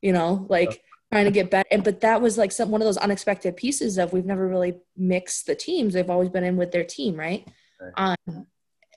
[0.02, 0.76] you know, like yeah.
[1.12, 1.68] trying to get better.
[1.70, 4.74] And but that was like some one of those unexpected pieces of we've never really
[4.94, 5.94] mixed the teams.
[5.94, 7.48] They've always been in with their team, right?
[7.80, 8.18] right.
[8.28, 8.46] Um,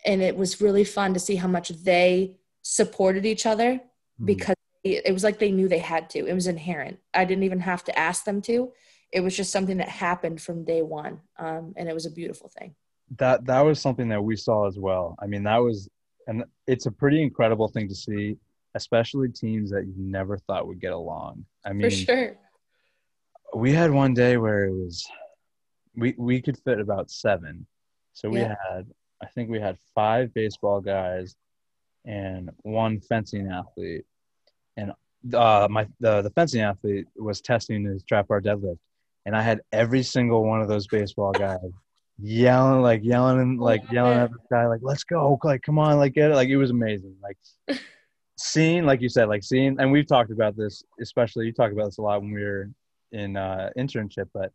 [0.08, 4.26] and it was really fun to see how much they supported each other mm-hmm.
[4.26, 6.26] because it was like they knew they had to.
[6.26, 6.98] It was inherent.
[7.14, 8.72] I didn't even have to ask them to.
[9.12, 12.50] It was just something that happened from day one, um, and it was a beautiful
[12.58, 12.74] thing.
[13.18, 15.18] That that was something that we saw as well.
[15.22, 15.90] I mean, that was,
[16.28, 18.38] and it's a pretty incredible thing to see,
[18.76, 21.46] especially teams that you never thought would get along.
[21.66, 22.38] I mean, for sure.
[23.54, 25.06] We had one day where it was,
[25.96, 27.66] we we could fit about seven,
[28.14, 28.56] so we yeah.
[28.72, 28.88] had
[29.22, 31.36] I think we had five baseball guys
[32.06, 34.06] and one fencing athlete.
[34.78, 34.94] And
[35.34, 38.80] uh, my the, the fencing athlete was testing his trap bar deadlift,
[39.26, 41.72] and I had every single one of those baseball guys
[42.20, 45.98] yelling, like yelling and like yelling at the guy, like "Let's go!" Like, come on,
[45.98, 46.36] like get it.
[46.36, 47.16] Like it was amazing.
[47.22, 47.80] Like
[48.38, 51.86] seeing, like you said, like seeing, and we've talked about this, especially you talked about
[51.86, 52.70] this a lot when we were
[53.12, 54.52] in uh, internship, but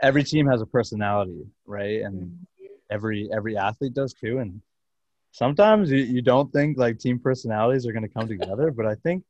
[0.00, 2.00] every team has a personality, right?
[2.02, 2.44] And mm-hmm
[2.92, 4.38] every every athlete does too.
[4.38, 4.60] And
[5.32, 8.94] sometimes you, you don't think like team personalities are going to come together, but I
[8.96, 9.24] think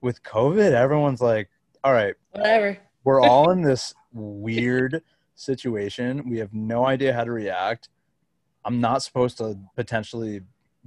[0.00, 1.48] with COVID, everyone's like,
[1.84, 2.78] all right, whatever.
[3.04, 5.02] We're all in this weird
[5.34, 6.28] situation.
[6.28, 7.88] We have no idea how to react.
[8.64, 10.40] I'm not supposed to potentially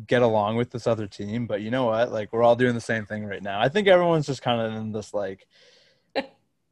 [0.07, 2.11] get along with this other team, but you know what?
[2.11, 3.59] Like we're all doing the same thing right now.
[3.59, 5.47] I think everyone's just kind of in this like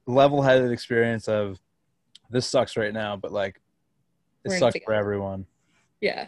[0.08, 1.60] level-headed experience of
[2.30, 3.62] this sucks right now, but like
[4.48, 5.46] it sucks for everyone.
[6.02, 6.28] Yeah.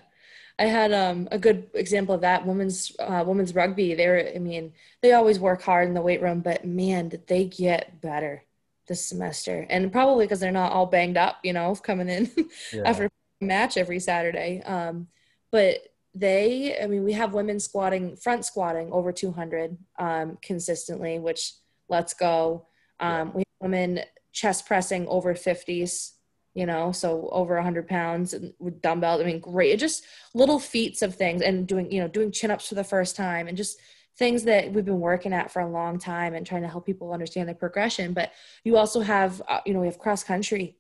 [0.60, 2.46] I had um, a good example of that.
[2.46, 3.96] Women's uh, women's rugby.
[3.96, 7.46] They're, I mean, they always work hard in the weight room, but man, did they
[7.46, 8.44] get better
[8.88, 9.66] this semester?
[9.70, 12.30] And probably because they're not all banged up, you know, coming in
[12.74, 12.82] yeah.
[12.86, 14.62] after a match every Saturday.
[14.64, 15.08] Um,
[15.50, 15.78] but
[16.14, 21.54] they, I mean, we have women squatting, front squatting over 200 um, consistently, which
[21.88, 22.68] let's go.
[23.00, 23.34] Um, yeah.
[23.34, 24.00] We have women
[24.34, 26.12] chest pressing over 50s
[26.54, 29.22] you know, so over 100 pounds with dumbbells.
[29.22, 29.80] I mean, great.
[29.80, 33.16] Just little feats of things and doing, you know, doing chin ups for the first
[33.16, 33.80] time and just
[34.18, 37.14] things that we've been working at for a long time and trying to help people
[37.14, 38.14] understand the progression.
[38.14, 38.32] But
[38.64, 40.76] you also have, uh, you know, we have cross country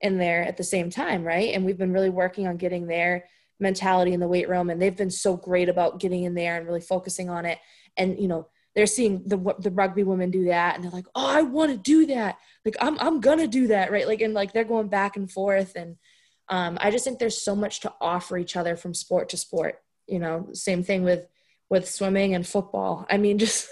[0.00, 1.54] in there at the same time, right?
[1.54, 3.24] And we've been really working on getting their
[3.58, 6.66] mentality in the weight room and they've been so great about getting in there and
[6.66, 7.58] really focusing on it.
[7.96, 11.26] And, you know, they're seeing the the rugby women do that and they're like oh
[11.26, 12.38] i want to do that.
[12.64, 14.06] Like i'm i'm gonna do that right?
[14.06, 15.96] Like and like they're going back and forth and
[16.48, 19.80] um, i just think there's so much to offer each other from sport to sport
[20.06, 20.48] you know?
[20.52, 21.26] Same thing with
[21.70, 23.06] with swimming and football.
[23.10, 23.68] I mean just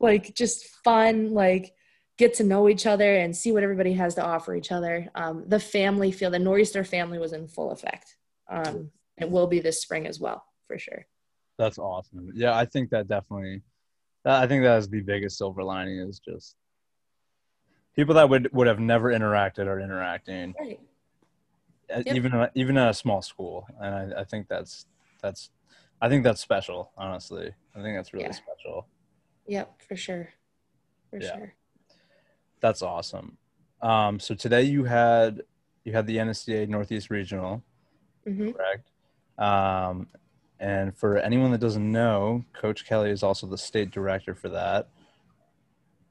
[0.00, 1.74] like just fun like
[2.16, 5.08] get to know each other and see what everybody has to offer each other.
[5.14, 8.16] Um, the family feel the nor'easter family was in full effect
[8.50, 11.06] um, it will be this spring as well for sure.
[11.58, 12.30] That's awesome.
[12.34, 13.62] Yeah i think that definitely
[14.28, 16.56] I think that is the biggest silver lining is just
[17.96, 20.54] people that would would have never interacted are interacting.
[20.58, 20.80] Right.
[21.90, 22.14] Yep.
[22.14, 24.86] Even even at a small school, and I, I think that's
[25.22, 25.50] that's
[26.00, 26.92] I think that's special.
[26.96, 28.32] Honestly, I think that's really yeah.
[28.32, 28.86] special.
[29.46, 30.28] Yep, for sure,
[31.10, 31.36] for yeah.
[31.36, 31.54] sure.
[32.60, 33.38] That's awesome.
[33.80, 35.42] Um, so today you had
[35.84, 37.62] you had the NSCA Northeast Regional,
[38.26, 38.50] mm-hmm.
[38.50, 38.90] correct?
[39.38, 40.08] Um,
[40.60, 44.88] and for anyone that doesn't know, Coach Kelly is also the state director for that.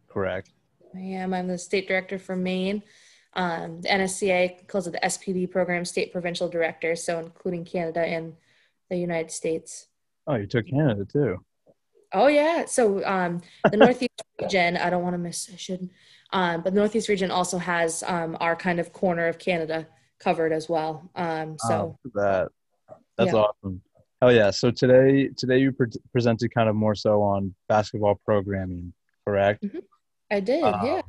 [0.08, 0.52] Correct.
[0.96, 1.34] I am.
[1.34, 2.82] I'm the state director for Maine.
[3.34, 8.34] Um, the NSCA calls it the SPD program, state provincial director, so including Canada and
[8.90, 9.88] the United States.
[10.26, 11.44] Oh, you took Canada too.
[12.14, 12.66] Oh yeah.
[12.66, 15.50] So um, the Northeast region, I don't want to miss.
[15.54, 15.90] I should,
[16.32, 19.88] um, but the Northeast region also has um, our kind of corner of Canada
[20.20, 21.10] covered as well.
[21.16, 22.48] Um, so oh, that
[23.18, 23.40] that's yeah.
[23.40, 23.82] awesome.
[24.22, 24.50] Oh yeah!
[24.52, 28.94] So today, today you pre- presented kind of more so on basketball programming,
[29.26, 29.64] correct?
[29.64, 29.80] Mm-hmm.
[30.32, 31.02] I did, uh, yeah.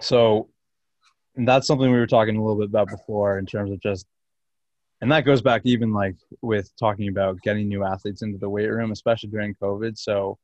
[0.00, 0.48] So
[1.36, 4.06] and that's something we were talking a little bit about before in terms of just,
[5.00, 8.68] and that goes back even like with talking about getting new athletes into the weight
[8.68, 9.96] room, especially during COVID.
[9.98, 10.38] So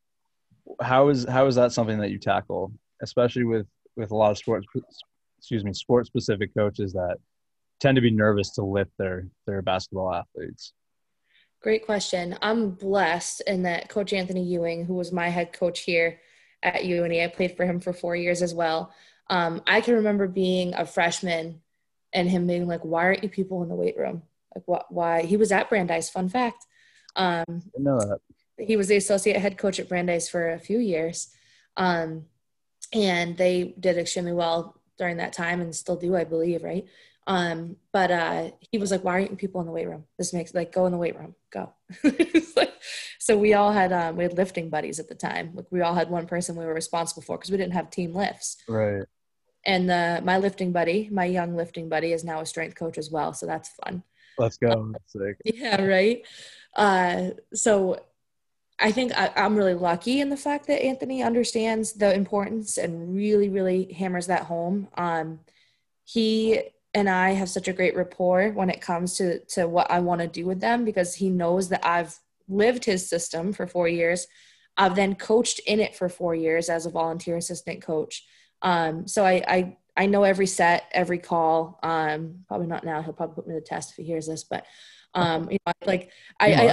[0.80, 4.38] how is how is that something that you tackle, especially with with a lot of
[4.38, 4.66] sports,
[5.38, 7.18] excuse me, sport specific coaches that
[7.80, 10.72] tend to be nervous to lift their their basketball athletes?
[11.60, 12.36] Great question.
[12.40, 16.20] I'm blessed in that Coach Anthony Ewing, who was my head coach here
[16.62, 18.92] at UNE, I played for him for four years as well.
[19.30, 21.60] Um, I can remember being a freshman
[22.12, 24.22] and him being like, "Why aren't you people in the weight room?
[24.54, 24.90] Like, what?
[24.90, 26.10] Why?" He was at Brandeis.
[26.10, 26.66] Fun fact.
[27.16, 27.44] Um,
[27.76, 28.20] know that.
[28.56, 31.28] He was the associate head coach at Brandeis for a few years,
[31.76, 32.26] um,
[32.92, 36.86] and they did extremely well during that time, and still do, I believe, right?
[37.28, 40.04] Um, but uh, he was like, "Why aren't people in the weight room?
[40.16, 41.74] This makes like go in the weight room, go."
[43.18, 45.52] so we all had um, we had lifting buddies at the time.
[45.54, 48.14] Like we all had one person we were responsible for because we didn't have team
[48.14, 48.56] lifts.
[48.66, 49.04] Right.
[49.66, 53.10] And uh, my lifting buddy, my young lifting buddy, is now a strength coach as
[53.10, 53.34] well.
[53.34, 54.02] So that's fun.
[54.38, 54.94] Let's go.
[55.44, 56.26] Yeah, right.
[56.74, 58.00] Uh, so
[58.78, 63.14] I think I, am really lucky in the fact that Anthony understands the importance and
[63.14, 64.88] really, really hammers that home.
[64.96, 65.40] Um,
[66.04, 66.62] he
[66.94, 70.20] and I have such a great rapport when it comes to to what I want
[70.20, 74.26] to do with them because he knows that I've lived his system for four years.
[74.76, 78.24] I've then coached in it for four years as a volunteer assistant coach.
[78.62, 81.78] Um, so I, I I know every set, every call.
[81.82, 83.02] Um, probably not now.
[83.02, 84.64] He'll probably put me to the test if he hears this, but
[85.14, 86.64] um, you know, like I, I,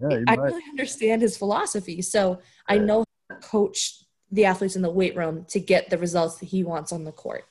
[0.00, 2.00] yeah, I really understand his philosophy.
[2.02, 5.98] So I know how to coach the athletes in the weight room to get the
[5.98, 7.44] results that he wants on the court.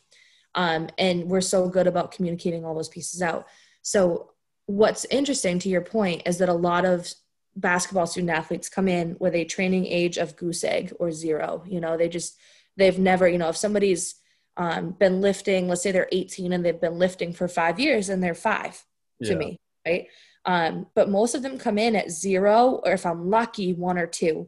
[0.56, 3.48] Um, and we're so good about communicating all those pieces out.
[3.82, 4.32] So
[4.66, 7.12] what's interesting to your point is that a lot of
[7.56, 11.64] basketball student athletes come in with a training age of goose egg or zero.
[11.68, 12.38] You know, they just
[12.78, 14.16] they've never, you know, if somebody's
[14.58, 18.24] um, been lifting, let's say they're 18 and they've been lifting for five years and
[18.24, 18.84] they're five
[19.24, 19.38] to yeah.
[19.38, 20.08] me, right?
[20.46, 24.08] Um, but most of them come in at zero, or if I'm lucky, one or
[24.08, 24.48] two.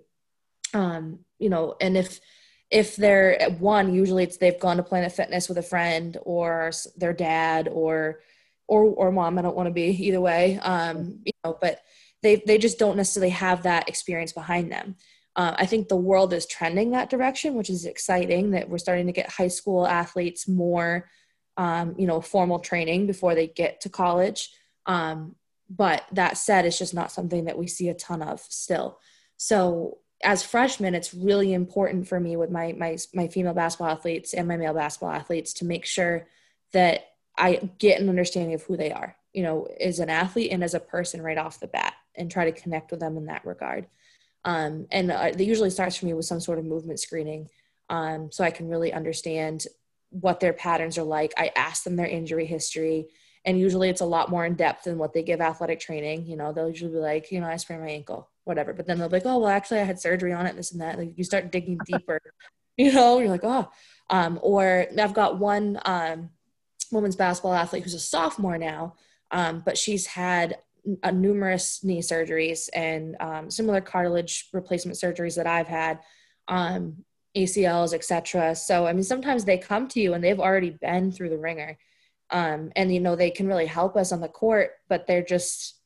[0.74, 2.20] Um, you know, and if
[2.72, 6.72] if they're at one, usually it's they've gone to Planet Fitness with a friend or
[6.96, 8.22] their dad or
[8.68, 9.38] or or mom.
[9.38, 10.58] I don't want to be either way.
[10.60, 11.82] Um, you know, but
[12.24, 14.96] they they just don't necessarily have that experience behind them.
[15.36, 18.52] Uh, I think the world is trending that direction, which is exciting.
[18.52, 21.10] That we're starting to get high school athletes more,
[21.58, 24.50] um, you know, formal training before they get to college.
[24.86, 25.36] Um,
[25.70, 29.00] but that said, it's just not something that we see a ton of still.
[29.38, 34.34] So as freshmen, it's really important for me with my my my female basketball athletes
[34.34, 36.28] and my male basketball athletes to make sure
[36.74, 37.06] that
[37.38, 40.74] I get an understanding of who they are, you know, as an athlete and as
[40.74, 43.88] a person right off the bat, and try to connect with them in that regard.
[44.44, 47.50] Um, and uh, it usually starts for me with some sort of movement screening,
[47.90, 49.68] um, so I can really understand
[50.10, 51.34] what their patterns are like.
[51.38, 53.08] I ask them their injury history
[53.46, 56.36] and usually it's a lot more in depth than what they give athletic training you
[56.36, 58.74] know they'll usually be like you know i sprained my ankle whatever.
[58.74, 60.82] But then they'll be like oh well actually i had surgery on it this and
[60.82, 60.98] that.
[60.98, 62.20] Like you start digging deeper
[62.78, 63.70] you know you're like oh.
[64.10, 66.30] Um, or i've got one um,
[66.92, 68.96] women's basketball athlete who's a sophomore now
[69.32, 70.58] um, but she's had
[71.04, 76.00] uh, numerous knee surgeries and um, similar cartilage replacement surgeries that i've had
[76.48, 76.98] um,
[77.38, 81.30] acls etc so i mean sometimes they come to you and they've already been through
[81.30, 81.78] the wringer
[82.32, 85.80] um, and you know they can really help us on the court but they're just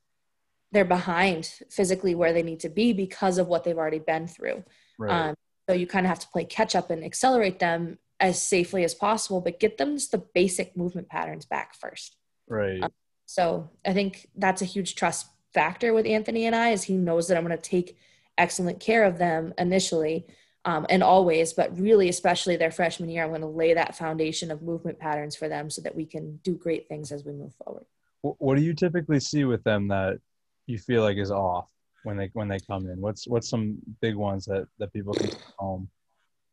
[0.75, 4.63] they're behind physically where they need to be because of what they've already been through
[4.99, 5.29] right.
[5.29, 5.35] um,
[5.67, 8.93] so you kind of have to play catch up and accelerate them as safely as
[8.93, 12.91] possible but get them just the basic movement patterns back first right um,
[13.25, 17.27] so i think that's a huge trust factor with anthony and i is he knows
[17.27, 17.97] that i'm going to take
[18.37, 20.25] excellent care of them initially
[20.65, 24.49] um, and always, but really, especially their freshman year, I'm going to lay that foundation
[24.49, 27.53] of movement patterns for them so that we can do great things as we move
[27.63, 27.85] forward.
[28.23, 30.19] What do you typically see with them that
[30.67, 31.69] you feel like is off
[32.03, 32.99] when they when they come in?
[33.01, 35.89] What's what's some big ones that that people can home?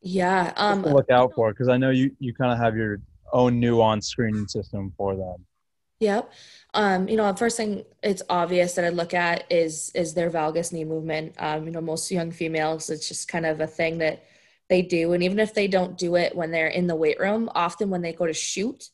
[0.01, 2.99] Yeah, um, look out for because I know you you kind of have your
[3.31, 5.45] own nuanced screening system for them.
[5.99, 6.33] Yep.
[6.73, 10.73] Um, you know, first thing it's obvious that I look at is is their valgus
[10.73, 11.35] knee movement.
[11.39, 14.23] Um, you know, most young females, it's just kind of a thing that
[14.69, 15.13] they do.
[15.13, 18.01] And even if they don't do it when they're in the weight room, often when
[18.01, 18.89] they go to shoot,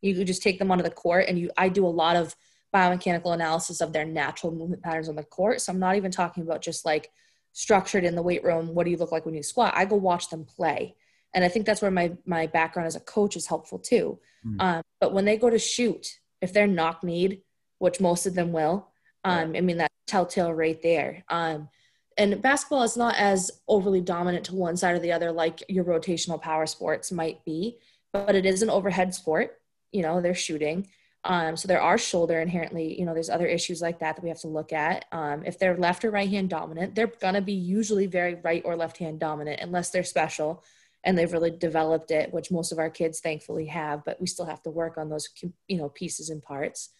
[0.00, 2.34] you just take them onto the court and you I do a lot of
[2.74, 5.60] biomechanical analysis of their natural movement patterns on the court.
[5.60, 7.10] So I'm not even talking about just like
[7.52, 9.72] structured in the weight room, what do you look like when you squat?
[9.74, 10.94] I go watch them play.
[11.34, 14.18] And I think that's where my my background as a coach is helpful too.
[14.46, 14.62] Mm.
[14.62, 17.42] Um, but when they go to shoot, if they're knock kneed,
[17.78, 18.88] which most of them will,
[19.24, 21.24] um, I mean, that's telltale right there.
[21.28, 21.68] Um,
[22.16, 25.84] and basketball is not as overly dominant to one side or the other like your
[25.84, 27.78] rotational power sports might be,
[28.12, 29.60] but it is an overhead sport.
[29.92, 30.88] You know, they're shooting.
[31.28, 34.30] Um, so there are shoulder inherently, you know, there's other issues like that that we
[34.30, 35.04] have to look at.
[35.12, 38.62] Um, if they're left or right hand dominant, they're going to be usually very right
[38.64, 40.64] or left hand dominant unless they're special
[41.04, 44.44] and they've really developed it which most of our kids thankfully have but we still
[44.44, 45.28] have to work on those
[45.66, 46.90] you know pieces and parts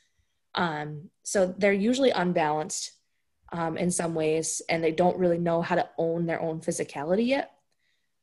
[0.54, 2.92] um, so they're usually unbalanced
[3.52, 7.26] um, in some ways and they don't really know how to own their own physicality
[7.26, 7.52] yet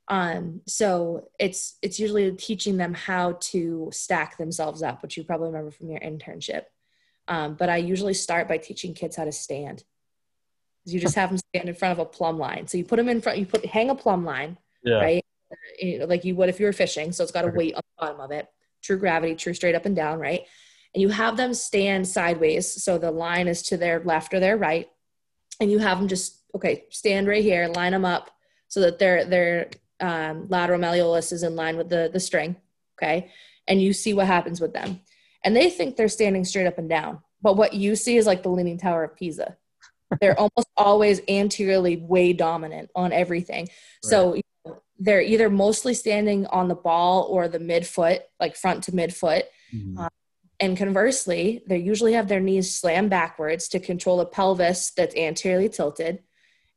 [0.08, 5.48] um, so it's it's usually teaching them how to stack themselves up which you probably
[5.48, 6.64] remember from your internship
[7.28, 9.84] um, but i usually start by teaching kids how to stand
[10.88, 13.10] you just have them stand in front of a plumb line so you put them
[13.10, 15.02] in front you put hang a plumb line yeah.
[15.02, 15.26] right
[15.80, 17.12] you know, like you would if you were fishing.
[17.12, 18.48] So it's got a weight on the bottom of it.
[18.82, 20.42] True gravity, true straight up and down, right?
[20.94, 22.84] And you have them stand sideways.
[22.84, 24.88] So the line is to their left or their right.
[25.60, 28.30] And you have them just, okay, stand right here, line them up
[28.68, 29.70] so that their, their
[30.00, 32.56] um, lateral malleolus is in line with the, the string.
[32.98, 33.32] Okay.
[33.68, 35.02] And you see what happens with them.
[35.44, 38.44] And they think they're standing straight up and down, but what you see is like
[38.44, 39.58] the Leaning Tower of Pisa.
[40.22, 43.64] They're almost always anteriorly way dominant on everything.
[43.64, 43.70] Right.
[44.04, 44.40] So
[44.98, 49.44] they're either mostly standing on the ball or the midfoot, like front to midfoot.
[49.74, 49.98] Mm-hmm.
[49.98, 50.10] Um,
[50.60, 55.70] and conversely, they usually have their knees slammed backwards to control a pelvis that's anteriorly
[55.70, 56.24] tilted.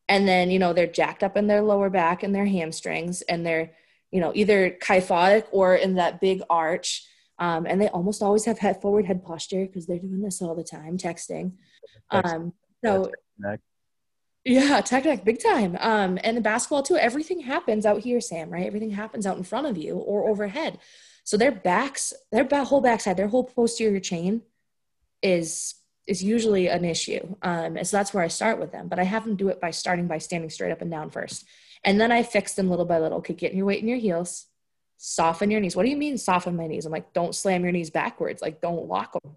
[0.09, 3.45] And then, you know, they're jacked up in their lower back and their hamstrings, and
[3.45, 3.73] they're,
[4.11, 7.07] you know, either kyphotic or in that big arch.
[7.39, 10.55] Um, and they almost always have head forward head posture because they're doing this all
[10.57, 11.53] the time, texting.
[12.11, 12.53] Um,
[12.85, 13.13] so,
[14.45, 15.77] yeah, tech neck, big time.
[15.79, 16.97] Um, and the basketball too.
[16.97, 18.51] Everything happens out here, Sam.
[18.51, 18.67] Right?
[18.67, 20.79] Everything happens out in front of you or overhead.
[21.25, 24.43] So their backs, their back, whole backside, their whole posterior chain
[25.23, 25.75] is
[26.09, 27.37] is usually an issue.
[27.43, 28.89] Um, and so that's where I start with them.
[28.89, 31.45] But I have them do it by starting by standing straight up and down first.
[31.85, 33.19] And then I fix them little by little.
[33.19, 34.47] Okay, get your weight in your heels,
[34.97, 35.77] soften your knees.
[35.77, 36.87] What do you mean soften my knees?
[36.87, 38.43] I'm like, don't slam your knees backwards.
[38.43, 39.37] Like, don't lock them.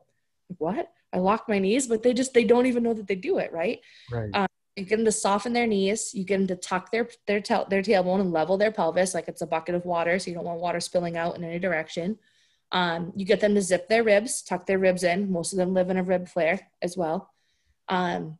[0.57, 0.91] What?
[1.13, 3.51] I lock my knees, but they just they don't even know that they do it,
[3.51, 3.81] right?
[4.09, 4.29] Right.
[4.33, 4.47] Um,
[4.77, 6.13] you get them to soften their knees.
[6.13, 9.27] You get them to tuck their their tail their tailbone and level their pelvis like
[9.27, 12.17] it's a bucket of water, so you don't want water spilling out in any direction.
[12.71, 15.31] Um, you get them to zip their ribs, tuck their ribs in.
[15.31, 17.29] Most of them live in a rib flare as well,
[17.89, 18.37] um,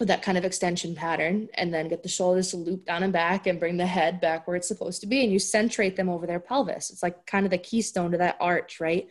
[0.00, 3.12] with that kind of extension pattern, and then get the shoulders to loop down and
[3.12, 6.08] back and bring the head back where it's supposed to be, and you centrate them
[6.08, 6.90] over their pelvis.
[6.90, 9.08] It's like kind of the keystone to that arch, right?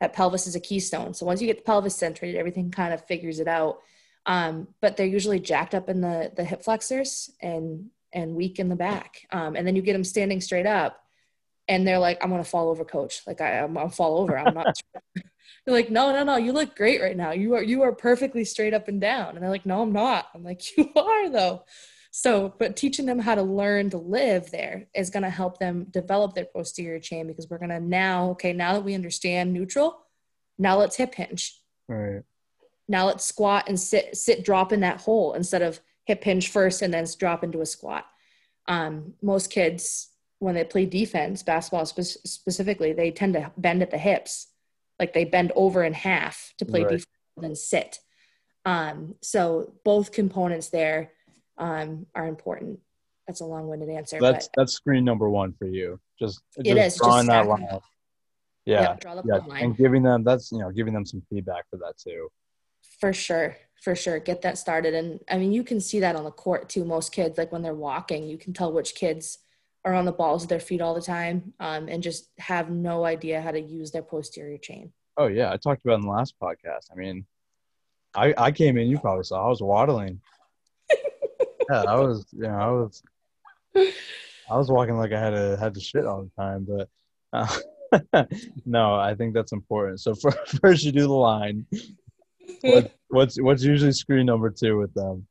[0.00, 1.14] That pelvis is a keystone.
[1.14, 3.78] So once you get the pelvis centrated, everything kind of figures it out
[4.26, 8.68] um, but they're usually jacked up in the the hip flexors and and weak in
[8.68, 9.26] the back.
[9.32, 11.01] Um, and then you get them standing straight up,
[11.68, 13.22] and they're like, "I'm gonna fall over, coach.
[13.26, 14.38] Like I, I'm gonna fall over.
[14.38, 14.76] I'm not."
[15.64, 16.36] they're like, "No, no, no.
[16.36, 17.32] You look great right now.
[17.32, 20.28] You are you are perfectly straight up and down." And they're like, "No, I'm not."
[20.34, 21.64] I'm like, "You are though."
[22.14, 25.86] So, but teaching them how to learn to live there is going to help them
[25.90, 29.98] develop their posterior chain because we're going to now, okay, now that we understand neutral,
[30.58, 31.58] now let's hip hinge.
[31.88, 32.22] Right.
[32.86, 36.82] Now let's squat and sit, sit, drop in that hole instead of hip hinge first
[36.82, 38.04] and then drop into a squat.
[38.68, 40.10] Um, most kids,
[40.42, 44.48] when they play defense, basketball spe- specifically, they tend to bend at the hips,
[44.98, 46.90] like they bend over in half to play right.
[46.90, 47.06] defense
[47.40, 48.00] and sit.
[48.64, 51.12] Um, so both components there
[51.58, 52.80] um, are important.
[53.28, 54.18] That's a long-winded answer.
[54.20, 56.00] That's that's screen number one for you.
[56.18, 57.68] Just, just it is drawing just that line.
[58.64, 62.28] Yeah, yeah, and giving them that's you know giving them some feedback for that too.
[63.00, 63.56] For sure.
[63.80, 64.18] For sure.
[64.18, 64.94] Get that started.
[64.94, 66.84] And I mean, you can see that on the court too.
[66.84, 69.38] Most kids, like when they're walking, you can tell which kids
[69.84, 73.04] are on the balls of their feet all the time um, and just have no
[73.04, 74.92] idea how to use their posterior chain.
[75.16, 75.52] Oh, yeah.
[75.52, 76.86] I talked about in the last podcast.
[76.92, 77.26] I mean,
[78.14, 80.20] I, I came in, you probably saw, I was waddling.
[81.70, 83.02] yeah, I was, you know, I was,
[84.50, 86.88] I was walking like I had to, had to shit all the time, but
[87.32, 87.56] uh,
[88.66, 90.00] no, I think that's important.
[90.00, 91.66] So for, first you do the line,
[92.60, 95.26] what, what's what's usually screen number two with them?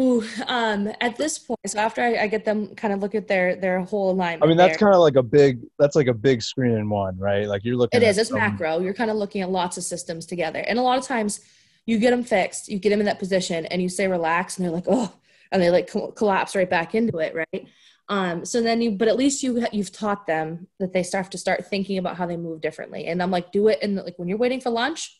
[0.00, 3.28] Ooh, um, at this point, so after I, I, get them kind of look at
[3.28, 4.42] their their whole alignment.
[4.42, 7.18] I mean, that's kind of like a big that's like a big screen in one,
[7.18, 7.46] right?
[7.46, 8.00] Like you're looking.
[8.00, 8.16] It is.
[8.16, 8.80] It's macro.
[8.80, 11.40] You're kind of looking at lots of systems together, and a lot of times
[11.84, 14.64] you get them fixed, you get them in that position, and you say relax, and
[14.64, 15.12] they're like, oh,
[15.52, 17.68] and they like collapse right back into it, right?
[18.08, 21.38] Um, so then you, but at least you you've taught them that they start to
[21.38, 24.28] start thinking about how they move differently, and I'm like, do it, and like when
[24.28, 25.19] you're waiting for lunch,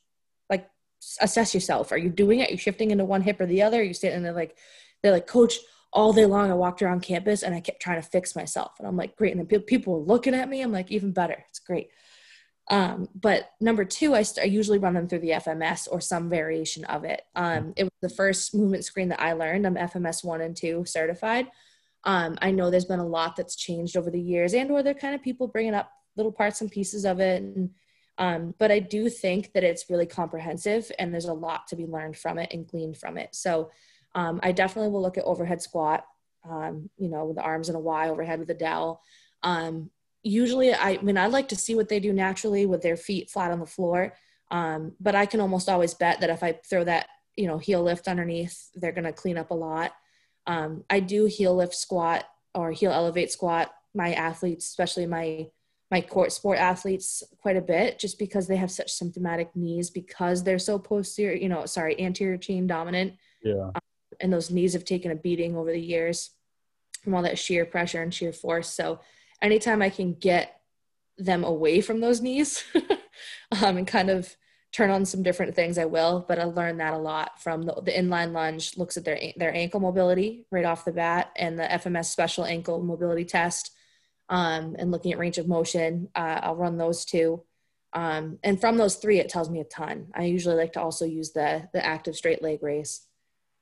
[1.21, 1.93] assess yourself.
[1.93, 2.49] Are you doing it?
[2.49, 3.83] You're you shifting into one hip or the other?
[3.83, 4.57] you standing there like,
[5.03, 5.59] they're like, coach,
[5.93, 8.73] all day long I walked around campus and I kept trying to fix myself.
[8.79, 9.37] And I'm like, great.
[9.37, 10.61] And then people were looking at me.
[10.61, 11.45] I'm like, even better.
[11.49, 11.91] It's great.
[12.71, 16.31] Um, but number two, I, st- I, usually run them through the FMS or some
[16.31, 17.23] variation of it.
[17.35, 19.67] Um, it was the first movement screen that I learned.
[19.67, 21.49] I'm FMS one and two certified.
[22.05, 24.95] Um, I know there's been a lot that's changed over the years and or they're
[24.95, 27.71] kind of people bringing up little parts and pieces of it and
[28.21, 31.87] um, but I do think that it's really comprehensive and there's a lot to be
[31.87, 33.35] learned from it and gleaned from it.
[33.35, 33.71] So
[34.15, 36.05] um, I definitely will look at overhead squat,
[36.49, 39.01] um, you know, with the arms in a Y overhead with a dowel.
[39.43, 39.91] Um,
[40.23, 43.31] usually, I, I, mean, I like to see what they do naturally with their feet
[43.31, 44.13] flat on the floor.
[44.51, 47.07] Um, but I can almost always bet that if I throw that,
[47.37, 49.93] you know, heel lift underneath, they're going to clean up a lot.
[50.47, 55.47] Um, I do heel lift squat or heel elevate squat my athletes, especially my
[55.91, 60.45] my court sport athletes quite a bit just because they have such symptomatic knees because
[60.45, 63.15] they're so posterior, you know, sorry, anterior chain dominant.
[63.43, 63.71] Yeah.
[63.75, 63.81] Um,
[64.21, 66.31] and those knees have taken a beating over the years
[67.03, 68.69] from all that shear pressure and shear force.
[68.69, 69.01] So
[69.43, 70.61] anytime I can get
[71.19, 72.65] them away from those knees
[73.63, 74.37] um, and kind of
[74.73, 76.25] turn on some different things, I will.
[76.29, 78.77] But I learned that a lot from the, the inline lunge.
[78.77, 82.83] Looks at their their ankle mobility right off the bat, and the FMS special ankle
[82.83, 83.73] mobility test
[84.31, 86.09] um, and looking at range of motion.
[86.15, 87.43] Uh, I'll run those two.
[87.93, 90.07] Um, and from those three, it tells me a ton.
[90.15, 93.07] I usually like to also use the the active straight leg raise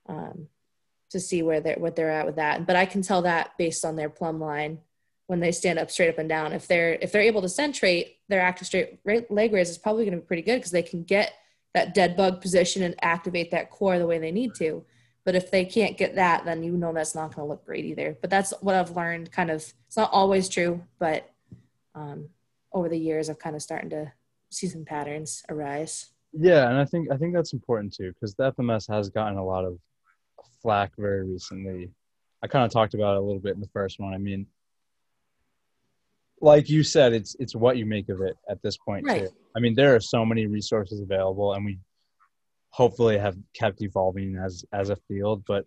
[0.07, 0.47] um,
[1.09, 2.67] to see where they're what they're at with that.
[2.67, 4.79] But I can tell that based on their plumb line
[5.25, 6.53] when they stand up straight up and down.
[6.53, 10.15] If they're if they're able to centrate, their active straight leg raise is probably going
[10.15, 11.33] to be pretty good because they can get
[11.73, 14.85] that dead bug position and activate that core the way they need to.
[15.25, 17.85] But if they can't get that, then you know that's not going to look great
[17.85, 18.17] either.
[18.21, 19.31] But that's what I've learned.
[19.31, 19.57] Kind of,
[19.87, 21.29] it's not always true, but
[21.93, 22.29] um,
[22.71, 24.11] over the years, I've kind of starting to
[24.49, 26.11] see some patterns arise.
[26.31, 29.45] Yeah, and I think I think that's important too because the FMS has gotten a
[29.45, 29.77] lot of
[30.61, 31.89] flack very recently.
[32.43, 34.13] I kind of talked about it a little bit in the first one.
[34.13, 34.45] I mean,
[36.41, 39.23] like you said, it's it's what you make of it at this point right.
[39.23, 39.29] too.
[39.55, 41.79] I mean, there are so many resources available, and we
[42.71, 45.43] hopefully have kept evolving as as a field.
[45.47, 45.65] But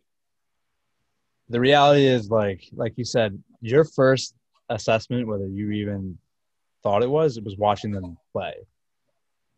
[1.48, 4.34] the reality is, like like you said, your first
[4.68, 6.18] assessment, whether you even
[6.82, 8.54] thought it was, it was watching them play.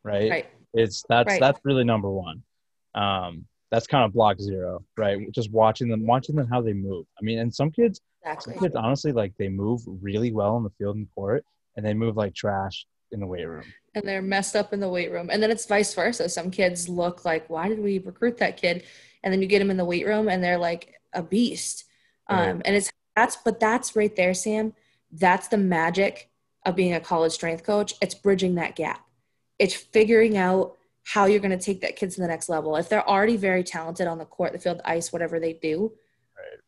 [0.03, 0.31] Right.
[0.31, 0.47] Right.
[0.75, 1.41] It's that's right.
[1.41, 2.43] that's really number one.
[2.95, 5.19] Um, that's kind of block zero, right?
[5.33, 7.07] Just watching them, watching them how they move.
[7.19, 8.55] I mean, and some kids, exactly.
[8.55, 11.45] some kids honestly like they move really well in the field and court,
[11.77, 13.65] and they move like trash in the weight room.
[13.95, 16.29] And they're messed up in the weight room, and then it's vice versa.
[16.29, 18.85] Some kids look like, why did we recruit that kid?
[19.23, 21.85] And then you get them in the weight room, and they're like a beast.
[22.29, 22.49] Right.
[22.49, 24.73] Um, and it's that's, but that's right there, Sam.
[25.13, 26.31] That's the magic
[26.67, 27.95] of being a college strength coach.
[28.03, 29.05] It's bridging that gap.
[29.59, 32.77] It's figuring out how you're going to take that kid to the next level.
[32.77, 35.93] If they're already very talented on the court, the field, the ice, whatever they do,
[36.37, 36.59] right.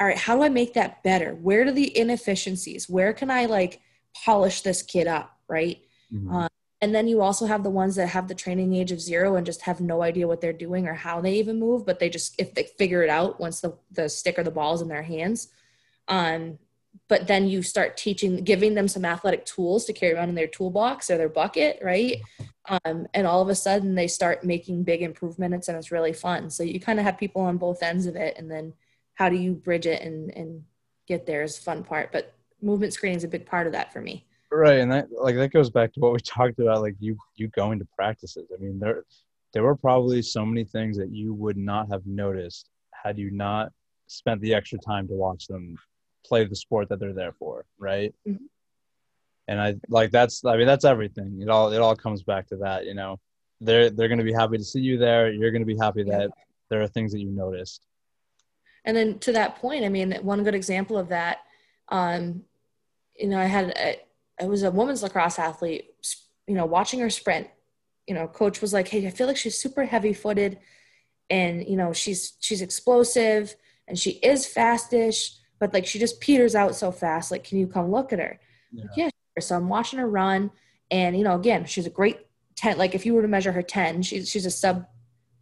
[0.00, 1.34] all right, how do I make that better?
[1.34, 2.88] Where are the inefficiencies?
[2.88, 3.80] Where can I like
[4.24, 5.78] polish this kid up, right?
[6.12, 6.34] Mm-hmm.
[6.34, 6.49] Um,
[6.82, 9.44] and then you also have the ones that have the training age of zero and
[9.44, 12.34] just have no idea what they're doing or how they even move, but they just
[12.38, 15.02] if they figure it out once the the stick or the ball is in their
[15.02, 15.48] hands.
[16.08, 16.58] Um,
[17.08, 20.46] but then you start teaching, giving them some athletic tools to carry around in their
[20.46, 22.20] toolbox or their bucket, right?
[22.68, 26.50] Um, and all of a sudden they start making big improvements and it's really fun.
[26.50, 28.36] So you kind of have people on both ends of it.
[28.38, 28.74] And then
[29.14, 30.64] how do you bridge it and, and
[31.06, 32.12] get there is fun part.
[32.12, 34.26] But movement screening is a big part of that for me.
[34.52, 34.80] Right.
[34.80, 37.78] And that like that goes back to what we talked about, like you you going
[37.78, 38.50] to practices.
[38.52, 39.04] I mean, there
[39.52, 43.72] there were probably so many things that you would not have noticed had you not
[44.06, 45.76] spent the extra time to watch them
[46.26, 48.14] play the sport that they're there for, right?
[48.28, 48.44] Mm-hmm
[49.50, 51.40] and I like that's I mean that's everything.
[51.42, 53.18] It all it all comes back to that, you know.
[53.60, 55.30] They're they're going to be happy to see you there.
[55.30, 56.30] You're going to be happy that
[56.70, 57.84] there are things that you noticed.
[58.84, 61.38] And then to that point, I mean, one good example of that,
[61.88, 62.44] um,
[63.18, 64.00] you know, I had a,
[64.40, 65.94] I was a women's lacrosse athlete,
[66.46, 67.48] you know, watching her sprint.
[68.06, 70.58] You know, coach was like, "Hey, I feel like she's super heavy-footed,
[71.28, 73.54] and you know, she's she's explosive
[73.86, 77.30] and she is fastish, but like she just peters out so fast.
[77.30, 78.40] Like, can you come look at her?"
[78.72, 80.50] Yeah, like, yeah so I'm watching her run,
[80.90, 82.18] and you know, again, she's a great
[82.56, 82.78] ten.
[82.78, 84.86] Like if you were to measure her ten, she's she's a sub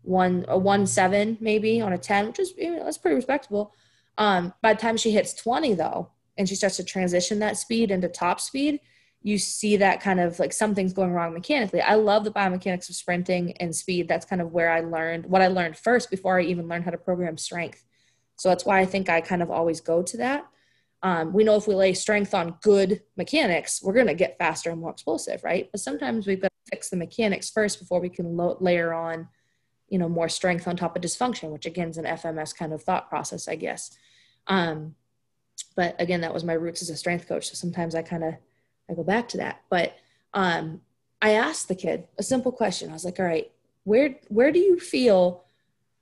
[0.03, 3.75] one a one seven maybe on a ten, which is you know, that's pretty respectable.
[4.17, 7.91] Um, by the time she hits twenty though, and she starts to transition that speed
[7.91, 8.81] into top speed,
[9.23, 11.81] you see that kind of like something's going wrong mechanically.
[11.81, 14.09] I love the biomechanics of sprinting and speed.
[14.09, 16.93] That's kind of where I learned what I learned first before I even learned how
[16.93, 17.85] to program strength.
[18.37, 20.47] So that's why I think I kind of always go to that.
[21.03, 24.71] Um, we know if we lay strength on good mechanics, we're going to get faster
[24.71, 25.69] and more explosive, right?
[25.71, 29.29] But sometimes we've got to fix the mechanics first before we can lo- layer on,
[29.89, 32.83] you know, more strength on top of dysfunction, which again is an FMS kind of
[32.83, 33.97] thought process, I guess.
[34.49, 34.95] Um,
[35.79, 37.47] but again, that was my roots as a strength coach.
[37.47, 38.35] So sometimes I kind of
[38.91, 39.63] I go back to that.
[39.71, 39.95] But
[40.35, 40.81] um,
[41.23, 42.91] I asked the kid a simple question.
[42.91, 43.49] I was like, "All right,
[43.85, 45.45] where where do you feel?"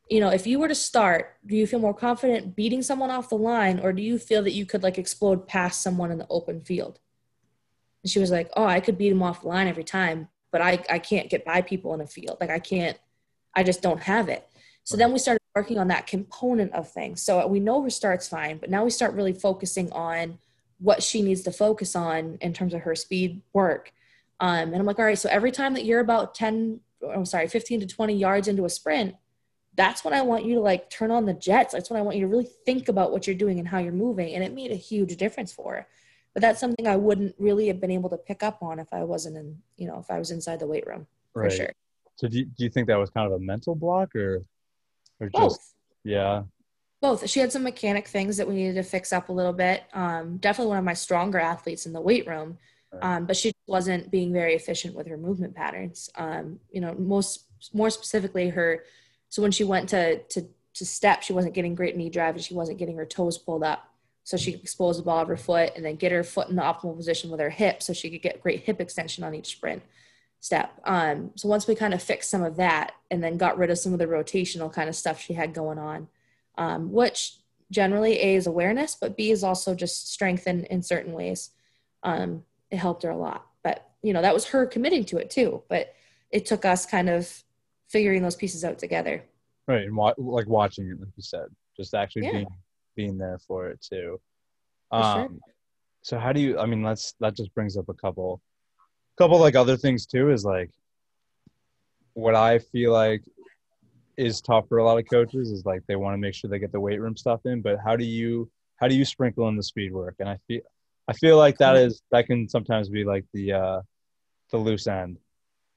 [0.08, 3.28] you know, if you were to start, do you feel more confident beating someone off
[3.28, 6.26] the line or do you feel that you could like explode past someone in the
[6.30, 7.00] open field?
[8.04, 10.62] And she was like, Oh, I could beat him off the line every time, but
[10.62, 12.38] I, I can't get by people in a field.
[12.40, 12.96] Like I can't,
[13.52, 14.48] I just don't have it.
[14.86, 17.20] So then we started working on that component of things.
[17.20, 20.38] So we know her start's fine, but now we start really focusing on
[20.78, 23.92] what she needs to focus on in terms of her speed work.
[24.38, 26.78] Um, and I'm like, all right, so every time that you're about 10,
[27.12, 29.16] I'm sorry, 15 to 20 yards into a sprint,
[29.74, 31.72] that's when I want you to like turn on the jets.
[31.72, 33.92] That's when I want you to really think about what you're doing and how you're
[33.92, 34.34] moving.
[34.36, 35.86] And it made a huge difference for her.
[36.32, 39.02] But that's something I wouldn't really have been able to pick up on if I
[39.02, 41.50] wasn't in, you know, if I was inside the weight room right.
[41.50, 41.72] for sure.
[42.14, 44.44] So do you, do you think that was kind of a mental block or,
[45.20, 45.52] or Both.
[45.52, 46.42] just, yeah.
[47.00, 47.28] Both.
[47.28, 49.84] She had some mechanic things that we needed to fix up a little bit.
[49.92, 52.58] Um, definitely one of my stronger athletes in the weight room.
[53.02, 56.08] Um, but she wasn't being very efficient with her movement patterns.
[56.14, 58.84] Um, you know, most more specifically, her
[59.28, 62.44] so when she went to to to step, she wasn't getting great knee drive and
[62.44, 63.90] she wasn't getting her toes pulled up.
[64.24, 66.56] So she could expose the ball of her foot and then get her foot in
[66.56, 69.52] the optimal position with her hip so she could get great hip extension on each
[69.52, 69.82] sprint.
[70.40, 70.80] Step.
[70.84, 73.78] Um, so once we kind of fixed some of that and then got rid of
[73.78, 76.08] some of the rotational kind of stuff she had going on,
[76.56, 77.38] um, which
[77.70, 81.50] generally A is awareness, but B is also just strength in, in certain ways.
[82.02, 83.46] Um, it helped her a lot.
[83.64, 85.64] But, you know, that was her committing to it too.
[85.68, 85.92] But
[86.30, 87.42] it took us kind of
[87.88, 89.24] figuring those pieces out together.
[89.66, 89.82] Right.
[89.82, 92.32] And wa- like watching it, like you said, just actually yeah.
[92.32, 92.46] being,
[92.94, 94.20] being there for it too.
[94.90, 95.38] For um, sure.
[96.02, 98.40] So how do you, I mean, let's, that just brings up a couple,
[99.16, 100.70] couple like other things too, is like
[102.14, 103.22] what I feel like
[104.16, 106.58] is tough for a lot of coaches is like they want to make sure they
[106.58, 109.56] get the weight room stuff in, but how do you, how do you sprinkle in
[109.56, 110.16] the speed work?
[110.20, 110.62] And I feel,
[111.08, 113.80] I feel like that is, that can sometimes be like the, uh,
[114.50, 115.18] the loose end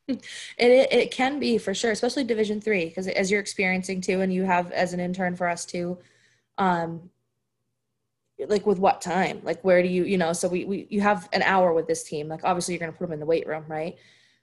[0.09, 0.27] it,
[0.57, 4.43] it can be for sure especially division three because as you're experiencing too and you
[4.43, 5.97] have as an intern for us too
[6.57, 7.09] um
[8.47, 9.41] like with what time?
[9.43, 12.03] Like where do you you know so we, we you have an hour with this
[12.03, 12.27] team.
[12.27, 13.97] Like obviously you're going to put them in the weight room right?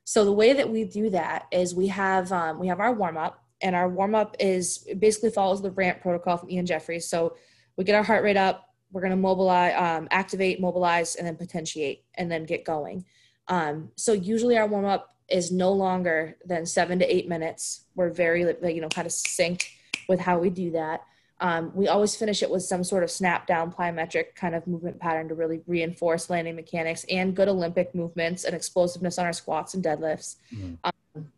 [0.05, 3.17] So the way that we do that is we have um, we have our warm
[3.17, 7.09] up and our warm up is basically follows the ramp protocol from Ian Jeffreys.
[7.09, 7.37] So
[7.77, 11.37] we get our heart rate up we're going to mobilize um, activate mobilize and then
[11.37, 13.05] potentiate and then get going.
[13.49, 17.85] Um, so usually our warm up is no longer than seven to eight minutes.
[17.95, 19.69] We're very, you know, kind of synced
[20.09, 21.03] with how we do that.
[21.41, 24.99] Um, we always finish it with some sort of snap down plyometric kind of movement
[24.99, 29.75] pattern to really reinforce landing mechanics and good Olympic movements and explosiveness on our squats
[29.75, 30.37] and deadlifts.
[30.55, 30.75] Mm-hmm.
[30.85, 31.33] Um,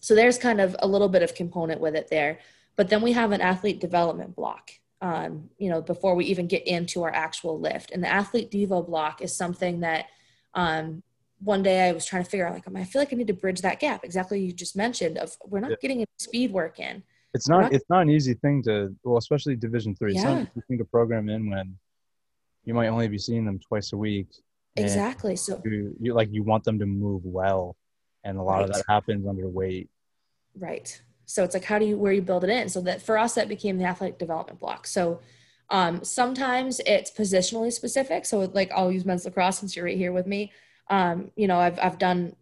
[0.00, 2.38] so there's kind of a little bit of component with it there.
[2.76, 4.70] But then we have an athlete development block,
[5.02, 7.90] um, you know, before we even get into our actual lift.
[7.90, 10.06] And the athlete devo block is something that
[10.54, 11.02] um,
[11.40, 13.34] one day I was trying to figure out like I feel like I need to
[13.34, 14.04] bridge that gap.
[14.04, 15.76] Exactly you just mentioned of we're not yeah.
[15.80, 17.02] getting any speed work in.
[17.32, 20.14] It's not, not, it's not an easy thing to well, especially division three.
[20.14, 20.18] Yeah.
[20.18, 21.76] It's not an easy thing to program in when
[22.64, 24.26] you might only be seeing them twice a week.
[24.76, 25.36] Exactly.
[25.36, 27.76] So you, you like you want them to move well.
[28.24, 28.64] And a lot right.
[28.64, 29.88] of that happens under weight.
[30.58, 31.00] Right.
[31.24, 32.68] So it's like how do you where you build it in?
[32.68, 34.86] So that for us that became the athletic development block.
[34.86, 35.20] So
[35.70, 38.26] um, sometimes it's positionally specific.
[38.26, 40.52] So like I'll use men's lacrosse since you're right here with me
[40.90, 42.34] um, you know, I've, I've done,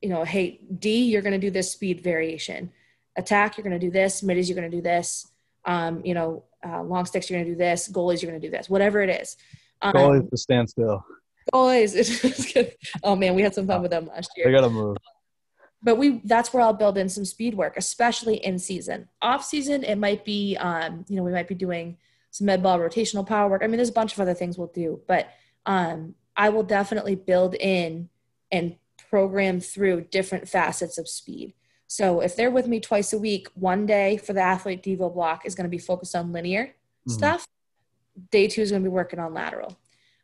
[0.00, 2.70] you know, hey, D, you're going to do this speed variation.
[3.16, 4.22] Attack, you're going to do this.
[4.22, 5.30] Middies, you're going to do this.
[5.64, 7.88] Um, you know, uh, long sticks, you're going to do this.
[7.88, 8.68] Goalies, you're going to do this.
[8.68, 9.36] Whatever it is.
[9.82, 11.04] Um, goalies to stand still.
[11.52, 12.72] Goalies.
[13.02, 14.46] oh man, we had some fun with them last year.
[14.46, 14.96] They got to move.
[15.82, 19.08] But we that's where I'll build in some speed work, especially in season.
[19.20, 21.98] Off season, it might be, um, you know, we might be doing
[22.30, 23.62] some med ball rotational power work.
[23.62, 25.28] I mean, there's a bunch of other things we'll do, but
[25.66, 28.08] um, I will definitely build in
[28.50, 28.76] and
[29.10, 31.54] program through different facets of speed.
[31.86, 35.46] So if they're with me twice a week, one day for the athlete Devo block
[35.46, 37.10] is going to be focused on linear mm-hmm.
[37.12, 37.46] stuff.
[38.30, 39.78] Day two is going to be working on lateral.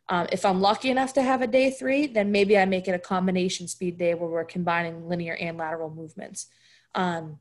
[0.09, 2.91] Um, if I'm lucky enough to have a day three, then maybe I make it
[2.91, 6.47] a combination speed day where we're combining linear and lateral movements.
[6.95, 7.39] Um,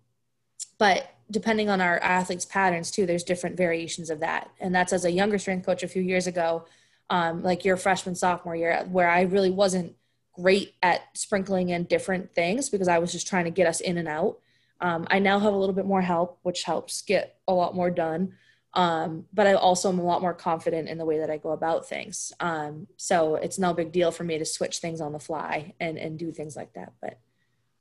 [0.79, 4.51] but depending on our athletes' patterns too, there's different variations of that.
[4.61, 6.65] And that's as a younger strength coach a few years ago
[7.11, 9.95] um, like your freshman sophomore year where i really wasn't
[10.41, 13.99] great at sprinkling in different things because i was just trying to get us in
[13.99, 14.39] and out.
[14.81, 17.91] Um, i now have a little bit more help which helps get a lot more
[17.91, 18.35] done.
[18.73, 21.51] Um, but i also am a lot more confident in the way that i go
[21.51, 22.33] about things.
[22.41, 25.99] Um, so it's no big deal for me to switch things on the fly and,
[25.99, 26.93] and do things like that.
[27.01, 27.19] But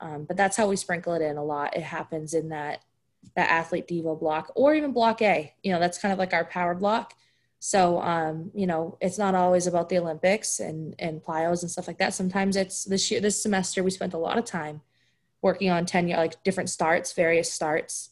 [0.01, 1.76] um, but that's how we sprinkle it in a lot.
[1.76, 2.80] It happens in that
[3.36, 5.53] that athlete devo block or even block a.
[5.62, 7.14] You know that's kind of like our power block
[7.60, 11.88] so, um, you know, it's not always about the Olympics and, and plyos and stuff
[11.88, 12.14] like that.
[12.14, 14.82] Sometimes it's this year, this semester, we spent a lot of time
[15.41, 18.12] working on 10 year, like different starts, various starts,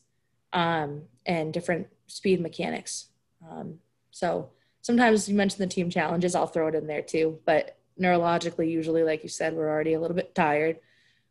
[0.51, 3.07] um, and different speed mechanics.
[3.49, 3.79] Um,
[4.11, 4.49] so
[4.81, 9.03] sometimes you mentioned the team challenges, I'll throw it in there too, but neurologically, usually,
[9.03, 10.77] like you said, we're already a little bit tired.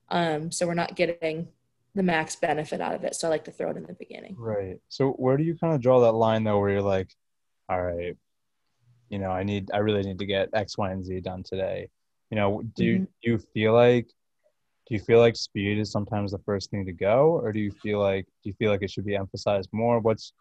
[0.08, 1.48] Um, so we're not getting
[1.94, 3.14] the max benefit out of it.
[3.14, 4.36] So I like to throw it in the beginning.
[4.38, 4.80] Right.
[4.88, 7.14] So where do you kind of draw that line though, where you're like,
[7.68, 8.16] all right,
[9.08, 11.88] you know, I need, I really need to get X, Y, and Z done today.
[12.30, 13.02] You know, do mm-hmm.
[13.02, 14.06] you, do you feel like,
[14.88, 17.70] do you feel like speed is sometimes the first thing to go, or do you
[17.70, 19.98] feel like, do you feel like it should be emphasized more?
[19.98, 20.32] What's,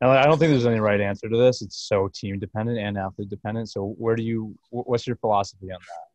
[0.00, 1.62] and I don't think there's any right answer to this.
[1.62, 3.70] It's so team dependent and athlete dependent.
[3.70, 6.08] So where do you, what's your philosophy on that?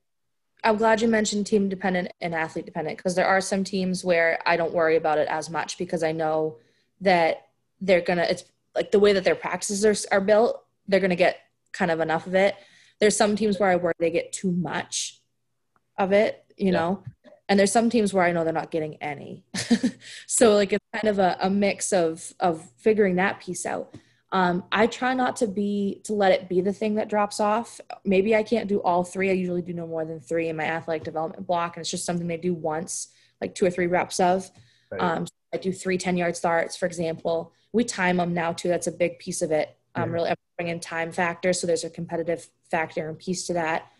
[0.63, 4.39] I'm glad you mentioned team dependent and athlete dependent because there are some teams where
[4.45, 6.57] I don't worry about it as much because I know
[7.01, 7.47] that
[7.81, 8.45] they're gonna it's
[8.75, 11.37] like the way that their practices are, are built, they're going to get
[11.71, 12.55] kind of enough of it.
[12.99, 15.21] There's some teams where I worry they get too much
[15.97, 16.71] of it, you yeah.
[16.71, 17.03] know,
[17.49, 19.43] and there's some teams where I know they're not getting any.
[20.27, 23.95] so like it's kind of a, a mix of of figuring that piece out.
[24.31, 27.79] Um, I try not to be to let it be the thing that drops off.
[28.03, 29.29] Maybe I can't do all three.
[29.29, 32.05] I usually do no more than three in my athletic development block, and it's just
[32.05, 33.09] something they do once
[33.39, 34.49] like two or three reps of.
[34.93, 35.17] Right.
[35.17, 37.53] Um, I do three 10 yard starts, for example.
[37.71, 38.67] We time them now too.
[38.67, 39.75] That's a big piece of it.
[39.95, 40.13] Um, yeah.
[40.13, 41.53] Really bringing in time factor.
[41.53, 43.91] So there's a competitive factor and piece to that.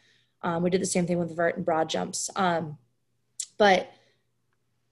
[0.41, 2.29] Um, we did the same thing with vert and broad jumps.
[2.35, 2.77] Um,
[3.57, 3.91] but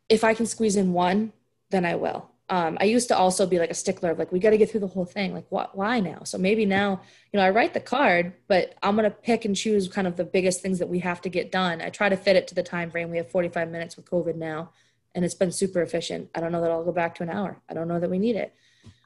[0.10, 1.34] if I can squeeze in one,
[1.70, 2.30] then I will.
[2.50, 4.70] Um, I used to also be like a stickler of like, we got to get
[4.70, 5.34] through the whole thing.
[5.34, 6.24] Like, what, why now?
[6.26, 9.56] So maybe now, you know, I write the card, but I'm going to pick and
[9.56, 11.82] choose kind of the biggest things that we have to get done.
[11.82, 13.10] I try to fit it to the time frame.
[13.10, 14.72] We have 45 minutes with COVID now,
[15.14, 16.30] and it's been super efficient.
[16.36, 17.62] I don't know that I'll go back to an hour.
[17.70, 18.54] I don't know that we need it.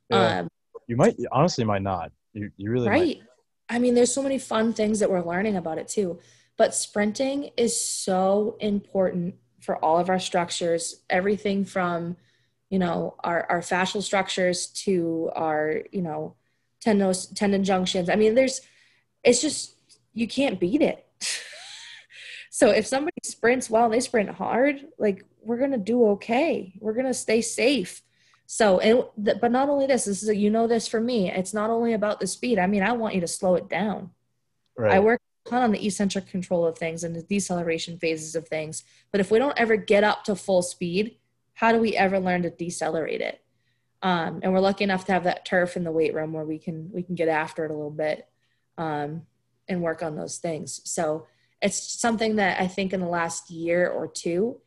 [0.10, 0.40] Yeah.
[0.40, 0.50] Um,
[0.88, 2.12] you might, honestly, might not.
[2.34, 3.18] You, you really right.
[3.18, 3.24] Might.
[3.70, 6.20] I mean, there's so many fun things that we're learning about it too.
[6.58, 12.18] But sprinting is so important for all of our structures, everything from,
[12.70, 16.36] you know, our, our fascial structures to our, you know,
[16.82, 18.10] tendon, tendon junctions.
[18.10, 18.62] I mean, there's,
[19.24, 19.76] it's just,
[20.14, 21.06] you can't beat it.
[22.52, 26.74] so if somebody sprints well and they sprint hard, like we're going to do okay.
[26.80, 28.02] We're going to stay safe.
[28.48, 31.54] So, and, but not only this, this is, a, you know, this for me, it's
[31.54, 32.60] not only about the speed.
[32.60, 34.12] I mean, I want you to slow it down.
[34.78, 34.96] Right.
[34.96, 38.84] I work ton on the eccentric control of things and the deceleration phases of things.
[39.12, 41.18] But if we don't ever get up to full speed,
[41.54, 43.42] how do we ever learn to decelerate it?
[44.02, 46.60] Um, and we're lucky enough to have that turf in the weight room where we
[46.60, 48.28] can we can get after it a little bit
[48.78, 49.24] um,
[49.68, 50.82] and work on those things.
[50.84, 51.26] So
[51.62, 54.60] it's something that I think in the last year or two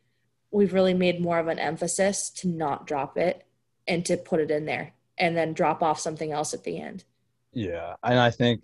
[0.51, 3.45] we've really made more of an emphasis to not drop it
[3.87, 7.03] and to put it in there and then drop off something else at the end.
[7.51, 8.61] Yeah, and I think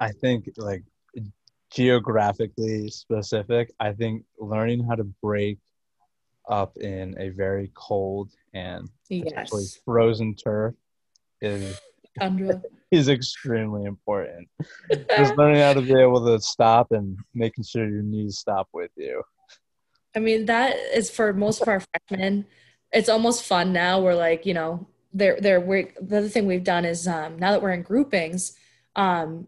[0.00, 0.84] I think like
[1.70, 5.58] geographically specific, I think learning how to break
[6.48, 9.78] up in a very cold and yes.
[9.84, 10.74] frozen turf
[11.40, 11.78] is
[12.90, 14.48] is extremely important.
[15.16, 18.90] Just learning how to be able to stop and making sure your knees stop with
[18.96, 19.22] you.
[20.18, 22.44] I mean, that is for most of our freshmen.
[22.92, 24.00] It's almost fun now.
[24.00, 27.52] We're like, you know, they're they're we're the other thing we've done is um, now
[27.52, 28.56] that we're in groupings,
[28.96, 29.46] um,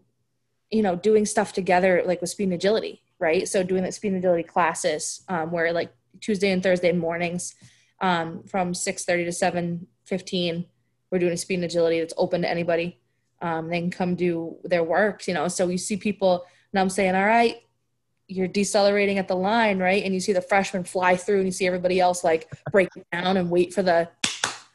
[0.71, 3.49] you know, doing stuff together, like with speed and agility, right?
[3.49, 7.57] So doing the speed and agility classes, um, where like Tuesday and Thursday mornings,
[8.01, 10.67] um, from 6:30 to 7:15,
[11.11, 13.01] we're doing a speed and agility that's open to anybody.
[13.43, 15.49] Um, they can come do their work, you know.
[15.49, 17.57] So you see people, and I'm saying, all right,
[18.31, 20.05] you're decelerating at the line, right?
[20.05, 23.37] And you see the freshman fly through, and you see everybody else like break down
[23.37, 24.09] and wait for the,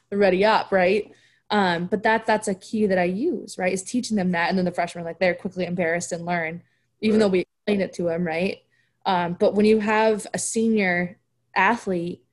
[0.10, 1.12] the ready up, right?
[1.50, 3.72] Um, but that that's a key that I use, right?
[3.72, 6.62] Is teaching them that, and then the freshmen like they're quickly embarrassed and learn,
[7.02, 7.20] even right.
[7.20, 8.60] though we explain it to them, right?
[9.06, 11.18] Um, but when you have a senior
[11.56, 12.24] athlete,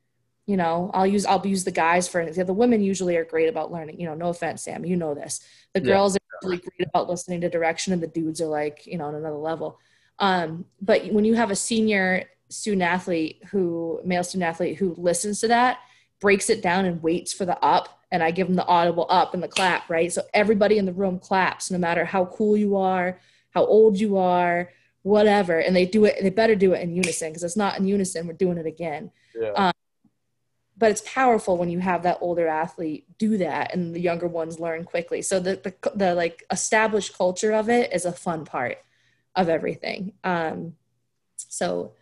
[0.46, 2.54] you know, I'll use I'll use the guys for example.
[2.54, 4.00] The women usually are great about learning.
[4.00, 5.40] You know, no offense, Sam, you know this.
[5.74, 6.18] The girls yeah.
[6.18, 9.14] are really great about listening to direction, and the dudes are like, you know, on
[9.14, 9.78] another level.
[10.22, 15.40] Um, but when you have a senior student athlete who male student athlete who listens
[15.40, 15.78] to that,
[16.20, 19.34] breaks it down and waits for the up and I give them the audible up
[19.34, 20.12] and the clap, right?
[20.12, 23.18] So everybody in the room claps, no matter how cool you are,
[23.50, 24.70] how old you are,
[25.02, 25.58] whatever.
[25.58, 28.28] And they do it, they better do it in unison because it's not in unison,
[28.28, 29.10] we're doing it again.
[29.34, 29.50] Yeah.
[29.50, 29.72] Um,
[30.78, 34.60] but it's powerful when you have that older athlete do that and the younger ones
[34.60, 35.20] learn quickly.
[35.22, 38.78] So the, the, the like established culture of it is a fun part
[39.34, 40.12] of everything.
[40.24, 40.74] Um,
[41.36, 41.92] so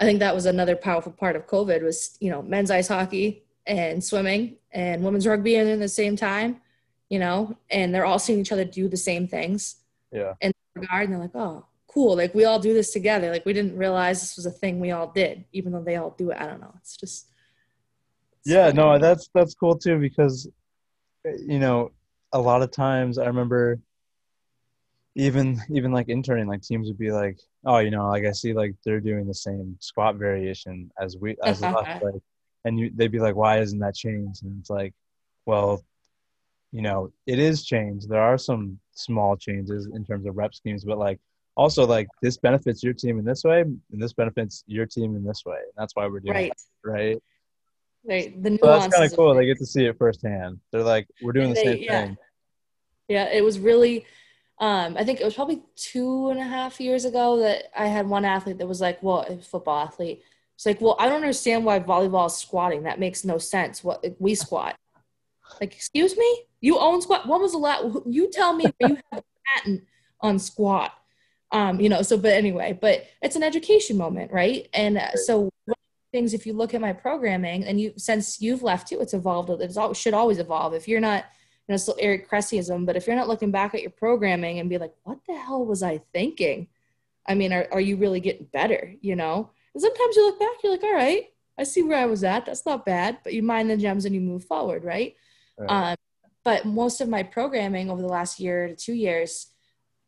[0.00, 3.44] I think that was another powerful part of COVID was, you know, men's ice hockey,
[3.66, 6.60] and swimming and women's rugby in the same time,
[7.08, 9.76] you know, and they're all seeing each other do the same things.
[10.12, 10.34] Yeah.
[10.40, 12.16] In regard, and they're like, oh, cool.
[12.16, 13.30] Like we all do this together.
[13.30, 16.14] Like we didn't realize this was a thing we all did, even though they all
[16.16, 16.38] do it.
[16.38, 16.74] I don't know.
[16.78, 17.28] It's just.
[18.40, 20.48] It's yeah, no, that's that's cool too because,
[21.24, 21.92] you know,
[22.32, 23.80] a lot of times I remember.
[25.16, 28.52] Even even like interning, like teams would be like, oh, you know, like I see
[28.52, 31.86] like they're doing the same squat variation as we as us.
[32.02, 32.22] Like
[32.64, 34.42] and you, they'd be like, why isn't that changed?
[34.42, 34.94] And it's like,
[35.46, 35.84] well,
[36.72, 38.08] you know, it is changed.
[38.08, 41.20] There are some small changes in terms of rep schemes, but like
[41.56, 45.24] also like this benefits your team in this way, and this benefits your team in
[45.24, 45.58] this way.
[45.58, 46.50] And that's why we're doing right.
[46.50, 47.22] it, right?
[48.06, 48.42] Right.
[48.42, 49.34] The so that's kind of cool.
[49.34, 50.60] They get to see it firsthand.
[50.72, 52.04] They're like, we're doing the they, same yeah.
[52.06, 52.16] thing.
[53.08, 54.06] Yeah, it was really.
[54.60, 58.08] Um, I think it was probably two and a half years ago that I had
[58.08, 60.22] one athlete that was like, well, a football athlete
[60.54, 62.84] it's like, well, I don't understand why volleyball is squatting.
[62.84, 63.82] That makes no sense.
[63.82, 64.76] What we squat?
[65.60, 67.26] Like, excuse me, you own squat.
[67.26, 67.84] When was the last?
[68.06, 69.84] You tell me you have a patent
[70.20, 70.92] on squat.
[71.50, 72.02] Um, you know.
[72.02, 74.68] So, but anyway, but it's an education moment, right?
[74.72, 75.50] And uh, so
[76.12, 76.34] things.
[76.34, 79.50] If you look at my programming, and you since you've left too, it's evolved.
[79.50, 80.74] It should always evolve.
[80.74, 81.24] If you're not,
[81.66, 84.68] you know, still Eric Cresseyism, but if you're not looking back at your programming and
[84.68, 86.68] be like, what the hell was I thinking?
[87.26, 88.94] I mean, are, are you really getting better?
[89.00, 89.50] You know?
[89.74, 91.24] And sometimes you look back, you're like, all right,
[91.58, 92.46] I see where I was at.
[92.46, 93.18] That's not bad.
[93.24, 95.16] But you mind the gems and you move forward, right?
[95.58, 95.92] right.
[95.92, 95.96] Um,
[96.44, 99.46] but most of my programming over the last year to two years,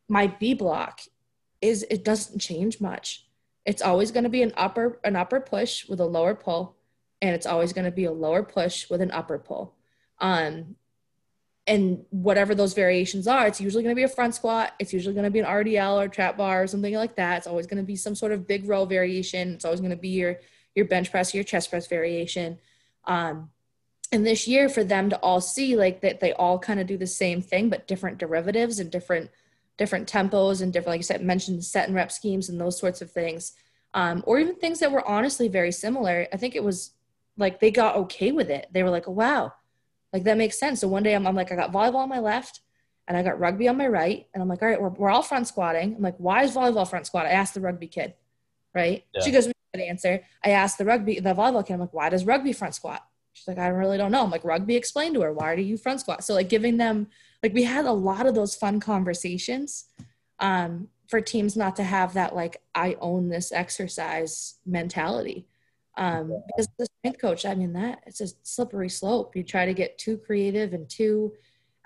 [0.08, 1.00] my B block
[1.62, 3.26] is it doesn't change much.
[3.64, 6.76] It's always going to be an upper an upper push with a lower pull,
[7.22, 9.74] and it's always going to be a lower push with an upper pull.
[10.20, 10.76] Um,
[11.66, 14.74] and whatever those variations are, it's usually going to be a front squat.
[14.78, 17.38] It's usually going to be an RDL or trap bar or something like that.
[17.38, 19.54] It's always going to be some sort of big row variation.
[19.54, 20.38] It's always going to be your
[20.74, 22.58] your bench press, your chest press variation.
[23.04, 23.50] Um,
[24.12, 26.96] and this year, for them to all see like that, they all kind of do
[26.96, 29.30] the same thing, but different derivatives and different
[29.76, 33.02] different tempos and different, like you said, mentioned set and rep schemes and those sorts
[33.02, 33.52] of things,
[33.92, 36.26] um, or even things that were honestly very similar.
[36.32, 36.92] I think it was
[37.36, 38.68] like they got okay with it.
[38.72, 39.52] They were like, wow,
[40.12, 40.80] like that makes sense.
[40.80, 42.60] So one day I'm, I'm like, I got volleyball on my left
[43.08, 44.26] and I got rugby on my right.
[44.32, 45.94] And I'm like, all right, we're, we're all front squatting.
[45.94, 47.26] I'm like, why is volleyball front squat?
[47.26, 48.14] I asked the rugby kid,
[48.74, 49.04] right?
[49.14, 49.22] Yeah.
[49.22, 50.22] She goes, good answer.
[50.44, 53.04] I asked the rugby, the volleyball kid, I'm like, why does rugby front squat?
[53.32, 54.22] She's like, I really don't know.
[54.22, 56.24] I'm like, rugby explained to her, why do you front squat?
[56.24, 57.08] So like giving them,
[57.42, 59.84] like we had a lot of those fun conversations
[60.40, 65.46] um, for teams not to have that like, I own this exercise mentality.
[65.96, 69.34] Um, because the strength coach, I mean, that it's a slippery slope.
[69.34, 71.32] You try to get too creative and too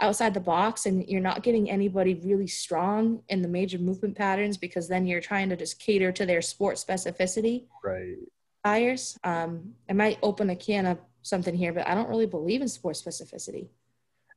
[0.00, 4.56] outside the box, and you're not getting anybody really strong in the major movement patterns
[4.56, 7.66] because then you're trying to just cater to their sport specificity.
[7.84, 8.16] Right.
[8.64, 9.16] Tires.
[9.24, 12.68] Um, I might open a can of something here, but I don't really believe in
[12.68, 13.68] sport specificity.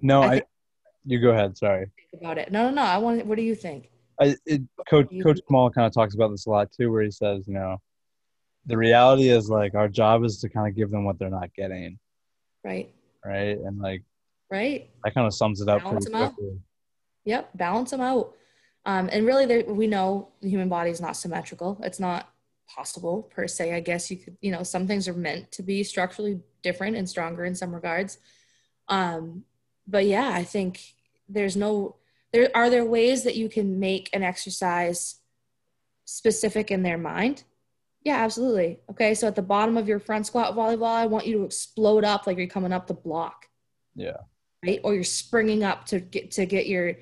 [0.01, 0.35] No, I.
[0.35, 0.41] I
[1.05, 1.57] you go ahead.
[1.57, 1.87] Sorry.
[2.13, 2.51] About it.
[2.51, 2.81] No, no, no.
[2.81, 3.25] I want.
[3.25, 3.89] What do you think?
[4.19, 7.11] I, it, Coach Coach Kamal kind of talks about this a lot too, where he
[7.11, 7.77] says, you know,
[8.65, 11.53] the reality is like our job is to kind of give them what they're not
[11.53, 11.99] getting.
[12.63, 12.93] Right.
[13.25, 13.57] Right.
[13.57, 14.03] And like,
[14.49, 14.89] right.
[15.03, 16.47] That kind of sums it up balance pretty quickly.
[16.47, 16.59] Out.
[17.25, 17.49] Yep.
[17.55, 18.33] Balance them out.
[18.85, 21.79] Um, and really, we know the human body is not symmetrical.
[21.83, 22.29] It's not
[22.67, 23.73] possible per se.
[23.73, 27.07] I guess you could, you know, some things are meant to be structurally different and
[27.07, 28.17] stronger in some regards.
[28.89, 29.43] Um,
[29.87, 30.81] but yeah, I think
[31.29, 31.95] there's no,
[32.31, 35.15] there are there ways that you can make an exercise
[36.05, 37.43] specific in their mind
[38.03, 38.79] yeah, absolutely.
[38.89, 42.03] Okay, so at the bottom of your front squat volleyball, I want you to explode
[42.03, 43.47] up like you're coming up the block.
[43.95, 44.17] Yeah.
[44.65, 44.81] Right?
[44.83, 46.97] Or you're springing up to get to get your,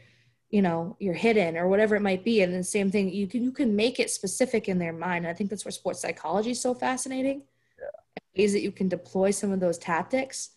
[0.50, 2.42] you know, your hit in or whatever it might be.
[2.42, 5.26] And the same thing, you can you can make it specific in their mind.
[5.26, 7.44] I think that's where sports psychology is so fascinating.
[7.80, 8.42] Yeah.
[8.42, 10.52] Ways that you can deploy some of those tactics.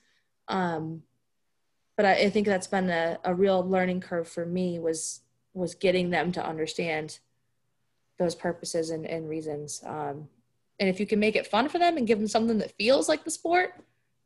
[0.49, 1.03] Um,
[1.97, 5.21] but I, I think that's been a, a real learning curve for me was
[5.55, 7.19] was getting them to understand
[8.19, 9.83] those purposes and, and reasons.
[9.87, 10.29] Um,
[10.79, 13.09] and if you can make it fun for them and give them something that feels
[13.09, 13.75] like the sport,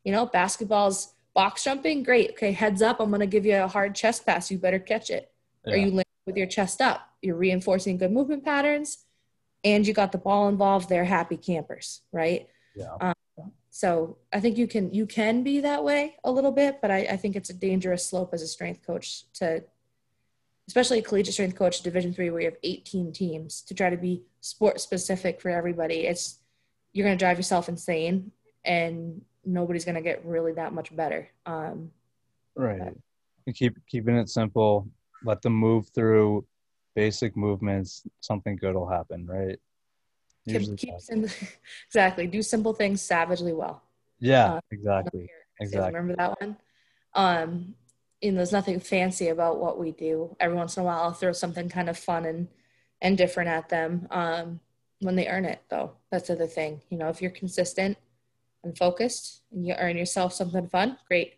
[0.05, 2.31] you know, basketball's box jumping, great.
[2.31, 4.51] Okay, heads up, I'm going to give you a hard chest pass.
[4.51, 5.31] You better catch it.
[5.67, 5.75] Yeah.
[5.75, 7.09] Or you land with your chest up.
[7.21, 9.05] You're reinforcing good movement patterns
[9.65, 10.89] and you got the ball involved.
[10.89, 12.49] They're happy campers, right?
[12.75, 12.95] Yeah.
[13.01, 13.15] Um,
[13.71, 16.99] so I think you can you can be that way a little bit, but I,
[16.99, 19.63] I think it's a dangerous slope as a strength coach to
[20.69, 23.97] especially a collegiate strength coach division three where you have 18 teams to try to
[23.97, 26.39] be sport specific for everybody it's
[26.93, 28.31] you're going to drive yourself insane
[28.65, 31.91] and nobody's going to get really that much better um,
[32.55, 32.79] right.
[32.79, 33.55] but.
[33.55, 34.87] keep keeping it simple
[35.25, 36.45] let them move through
[36.95, 39.59] basic movements something good will happen right?
[40.49, 40.95] Keep, keep
[41.87, 43.83] exactly do simple things savagely well.
[44.19, 45.95] Yeah uh, exactly exactly.
[45.95, 46.57] remember that one.
[47.15, 47.75] Um
[48.21, 50.37] you know, there's nothing fancy about what we do.
[50.41, 52.49] Every once in a while, I'll throw something kind of fun and
[53.01, 54.61] and different at them um,
[55.01, 55.63] when they earn it.
[55.69, 56.81] Though that's the other thing.
[56.91, 57.97] You know, if you're consistent
[58.65, 61.35] and focused and you earn yourself something fun, great.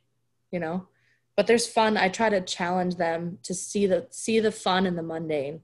[0.51, 0.89] You know,
[1.37, 1.97] but there's fun.
[1.97, 5.61] I try to challenge them to see the see the fun in the mundane.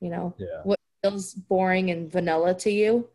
[0.00, 0.60] You know, yeah.
[0.64, 3.08] what feels boring and vanilla to you,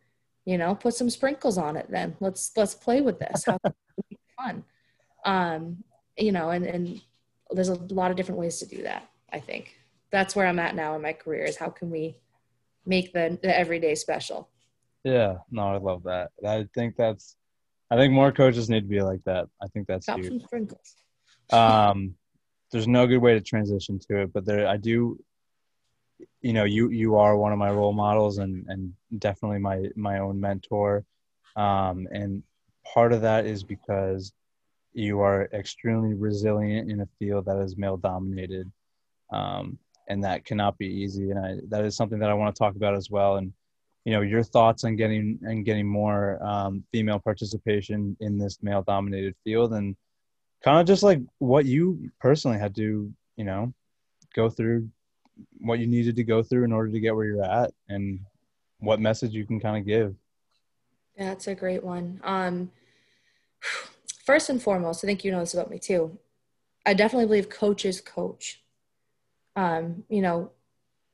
[0.45, 1.87] you know, put some sprinkles on it.
[1.89, 3.45] Then let's let's play with this.
[3.45, 3.59] How
[4.37, 4.63] fun.
[5.25, 5.83] Um,
[6.17, 7.01] you know, and, and
[7.51, 9.09] there's a lot of different ways to do that.
[9.31, 9.75] I think
[10.11, 12.17] that's where I'm at now in my career is how can we
[12.85, 14.49] make the, the everyday special?
[15.03, 16.31] Yeah, no, I love that.
[16.45, 17.35] I think that's,
[17.91, 19.47] I think more coaches need to be like that.
[19.61, 20.43] I think that's Got huge.
[20.43, 20.95] sprinkles.
[21.53, 22.15] um,
[22.71, 25.17] there's no good way to transition to it, but there, I do,
[26.41, 30.19] you know, you, you are one of my role models and, and definitely my, my
[30.19, 31.05] own mentor.
[31.55, 32.43] Um, and
[32.93, 34.33] part of that is because
[34.97, 38.71] you are extremely resilient in a field that is male dominated
[39.31, 39.77] um,
[40.09, 41.31] and that cannot be easy.
[41.31, 43.37] And I, that is something that i want to talk about as well.
[43.37, 43.53] And
[44.05, 48.81] you know your thoughts on getting and getting more um, female participation in this male
[48.81, 49.97] dominated field and
[50.63, 53.73] kind of just like what you personally had to you know
[54.33, 54.87] go through
[55.59, 58.21] what you needed to go through in order to get where you're at and
[58.79, 60.15] what message you can kind of give
[61.17, 62.21] that's a great one.
[62.23, 62.71] Um,
[64.27, 66.19] first and foremost, I think you know this about me too.
[66.85, 68.61] I definitely believe coaches coach.
[69.55, 70.51] Um, you know,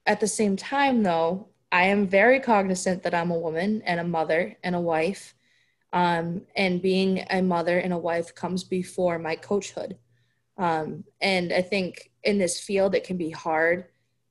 [0.07, 4.03] at the same time, though, I am very cognizant that I'm a woman and a
[4.03, 5.35] mother and a wife.
[5.93, 9.95] Um, and being a mother and a wife comes before my coachhood.
[10.57, 13.85] Um, and I think in this field, it can be hard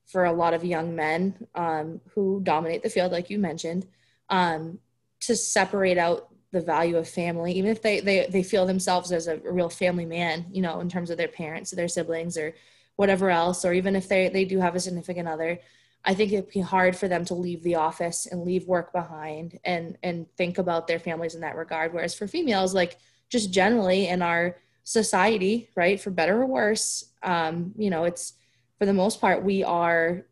[0.06, 3.86] for a lot of young men um, who dominate the field, like you mentioned,
[4.28, 4.80] um,
[5.20, 9.26] to separate out the value of family, even if they, they, they feel themselves as
[9.26, 12.54] a real family man, you know, in terms of their parents, or their siblings, or
[12.96, 15.58] whatever else, or even if they, they do have a significant other.
[16.04, 19.58] I think it'd be hard for them to leave the office and leave work behind
[19.64, 21.92] and and think about their families in that regard.
[21.92, 22.98] Whereas for females, like
[23.28, 28.34] just generally in our society, right, for better or worse, um, you know, it's
[28.78, 30.26] for the most part we are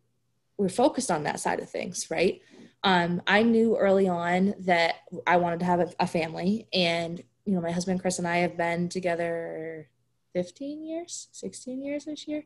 [0.57, 2.41] we're focused on that side of things, right?
[2.83, 4.95] Um, I knew early on that
[5.27, 8.37] I wanted to have a, a family, and you know, my husband Chris and I
[8.37, 9.89] have been together
[10.33, 12.43] 15 years, 16 years this year.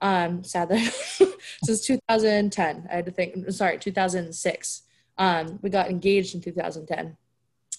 [0.00, 0.80] Um, sad that
[1.64, 4.82] since 2010, I had to think, sorry, 2006.
[5.18, 7.16] Um, we got engaged in 2010.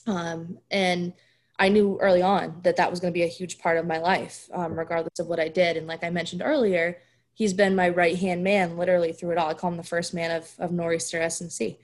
[0.08, 1.14] Um, and
[1.60, 4.00] I knew early on that that was going to be a huge part of my
[4.00, 5.78] life, um, regardless of what I did.
[5.78, 6.98] And like I mentioned earlier,
[7.34, 9.50] he's been my right hand man literally through it all.
[9.50, 11.80] I call him the first man of, of Nor'easter S&C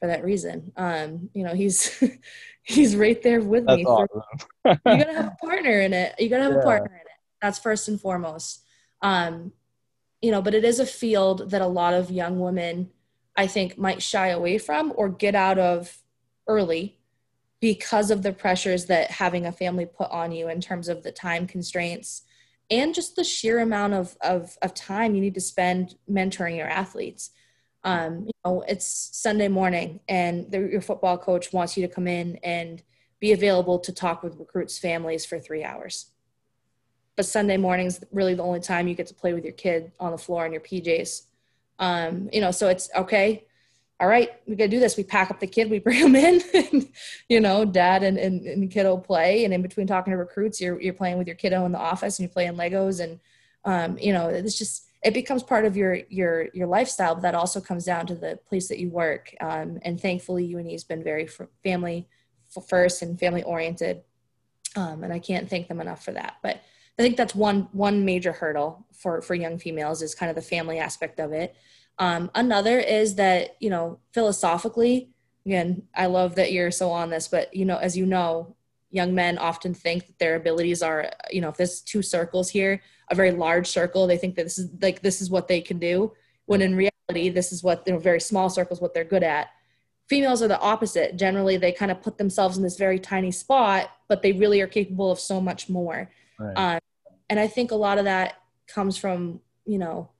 [0.00, 0.72] for that reason.
[0.76, 2.02] Um, you know, he's
[2.62, 3.84] he's right there with That's me.
[3.84, 4.22] Awesome.
[4.64, 6.14] you gotta have a partner in it.
[6.18, 6.60] You gotta have yeah.
[6.60, 7.18] a partner in it.
[7.40, 8.64] That's first and foremost.
[9.02, 9.52] Um,
[10.22, 12.90] you know, but it is a field that a lot of young women,
[13.36, 15.98] I think, might shy away from or get out of
[16.46, 16.98] early
[17.60, 21.12] because of the pressures that having a family put on you in terms of the
[21.12, 22.22] time constraints
[22.70, 26.68] and just the sheer amount of, of, of time you need to spend mentoring your
[26.68, 27.30] athletes.
[27.84, 32.08] Um, you know, it's Sunday morning and the, your football coach wants you to come
[32.08, 32.82] in and
[33.20, 36.10] be available to talk with recruits' families for three hours
[37.16, 40.12] but Sunday morning's really the only time you get to play with your kid on
[40.12, 41.22] the floor in your PJs.
[41.78, 43.44] Um, you know, so it's okay.
[44.00, 44.96] All right, we gotta do this.
[44.96, 46.88] We pack up the kid, we bring him in, and,
[47.28, 49.44] you know, dad and, and, and kiddo play.
[49.44, 52.18] And in between talking to recruits, you're, you're playing with your kiddo in the office
[52.18, 53.00] and you're playing Legos.
[53.02, 53.20] And,
[53.64, 57.34] um, you know, it's just, it becomes part of your, your, your lifestyle, but that
[57.34, 59.34] also comes down to the place that you work.
[59.40, 61.28] Um, and thankfully UNE has been very
[61.62, 62.08] family
[62.68, 64.02] first and family oriented.
[64.76, 66.38] Um, and I can't thank them enough for that.
[66.42, 66.62] But
[66.98, 70.42] I think that's one one major hurdle for for young females is kind of the
[70.42, 71.54] family aspect of it.
[71.98, 75.10] Um, another is that you know philosophically,
[75.44, 78.54] again, I love that you're so on this, but you know, as you know,
[78.94, 82.80] young men often think that their abilities are you know if there's two circles here,
[83.10, 85.78] a very large circle, they think that this is like this is what they can
[85.78, 86.12] do.
[86.46, 89.48] When in reality, this is what you know, very small circles what they're good at.
[90.08, 91.16] Females are the opposite.
[91.16, 94.66] Generally, they kind of put themselves in this very tiny spot, but they really are
[94.66, 96.10] capable of so much more.
[96.38, 96.54] Right.
[96.54, 96.80] Um,
[97.30, 98.34] and I think a lot of that
[98.68, 100.10] comes from you know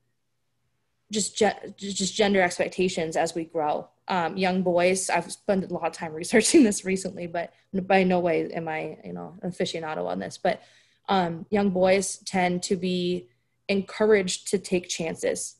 [1.15, 3.89] just ge- just gender expectations as we grow.
[4.09, 8.21] Um, young boys, I've spent a lot of time researching this recently, but by no
[8.21, 10.39] way am I you know an aficionado on this.
[10.39, 10.63] But
[11.09, 13.29] um, young boys tend to be
[13.69, 15.57] encouraged to take chances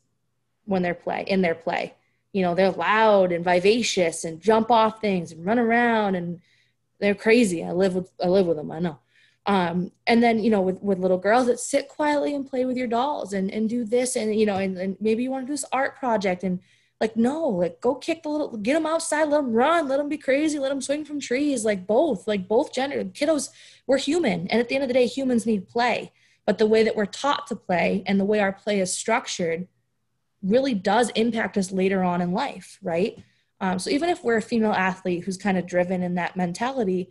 [0.65, 1.95] when they're play in their play.
[2.33, 6.41] You know, they're loud and vivacious and jump off things and run around and
[6.99, 7.63] they're crazy.
[7.63, 8.71] I live with I live with them.
[8.71, 8.99] I know.
[9.47, 12.77] Um, and then you know with, with little girls that sit quietly and play with
[12.77, 15.47] your dolls and, and do this and you know and, and maybe you want to
[15.47, 16.59] do this art project and
[16.99, 20.09] like no like go kick the little get them outside let them run let them
[20.09, 23.49] be crazy let them swing from trees like both like both gender kiddos
[23.87, 24.47] we're human.
[24.47, 26.11] And at the end of the day humans need play.
[26.45, 29.67] But the way that we're taught to play and the way our play is structured
[30.43, 33.17] really does impact us later on in life right?
[33.61, 37.09] Um, so even if we're a female athlete who's kind of driven in that mentality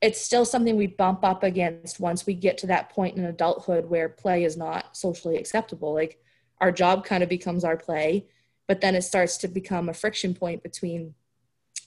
[0.00, 3.88] it's still something we bump up against once we get to that point in adulthood
[3.88, 5.92] where play is not socially acceptable.
[5.92, 6.18] Like
[6.60, 8.26] our job kind of becomes our play,
[8.66, 11.14] but then it starts to become a friction point between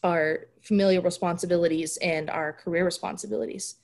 [0.03, 3.75] our familial responsibilities and our career responsibilities.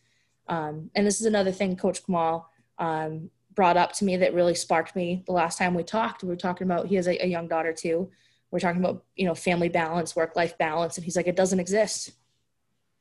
[0.48, 4.56] Um, and this is another thing Coach Kamal um, brought up to me that really
[4.56, 6.22] sparked me the last time we talked.
[6.22, 8.12] We were talking about he has a, a young daughter too.
[8.52, 11.60] We're talking about you know family balance, work life balance, and he's like, it doesn't
[11.60, 12.12] exist.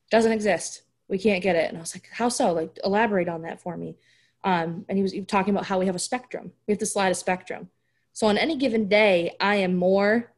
[0.09, 1.67] Doesn't exist we can't get it.
[1.69, 2.53] And I was like, how so?
[2.53, 3.95] Like, elaborate on that for me.
[4.43, 6.53] Um, and he was, talking about how we have a spectrum.
[6.67, 7.69] We have to slide a spectrum.
[8.13, 10.31] So on any given day, I am more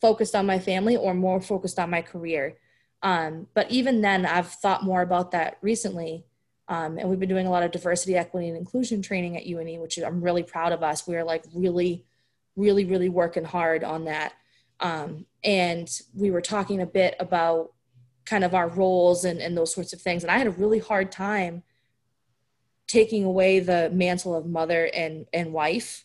[0.00, 2.56] focused on my family or more focused on my career.
[3.02, 6.24] Um, but even then, I've thought more about that recently.
[6.68, 9.80] Um, and we've been doing a lot of diversity, equity, and inclusion training at UNE,
[9.80, 11.06] which I'm really proud of us.
[11.06, 12.04] We are like really,
[12.56, 14.34] really, really working hard on that.
[14.80, 17.72] Um, and we were talking a bit about
[18.28, 20.22] kind of our roles and, and those sorts of things.
[20.22, 21.62] And I had a really hard time
[22.86, 26.04] taking away the mantle of mother and, and wife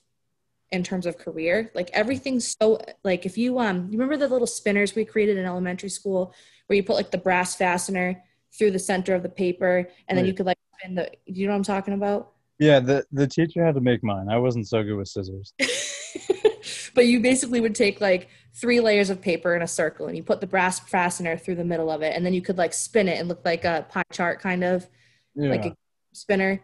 [0.71, 1.71] in terms of career.
[1.73, 5.45] Like everything's so like if you um you remember the little spinners we created in
[5.45, 6.33] elementary school
[6.67, 8.23] where you put like the brass fastener
[8.57, 11.45] through the center of the paper and then you could like spin the do you
[11.45, 12.31] know what I'm talking about?
[12.59, 14.29] Yeah, the the teacher had to make mine.
[14.29, 15.53] I wasn't so good with scissors.
[16.95, 20.23] but you basically would take like three layers of paper in a circle and you
[20.23, 23.07] put the brass fastener through the middle of it and then you could like spin
[23.07, 24.87] it and look like a pie chart kind of
[25.35, 25.49] yeah.
[25.49, 25.75] like a
[26.13, 26.61] spinner.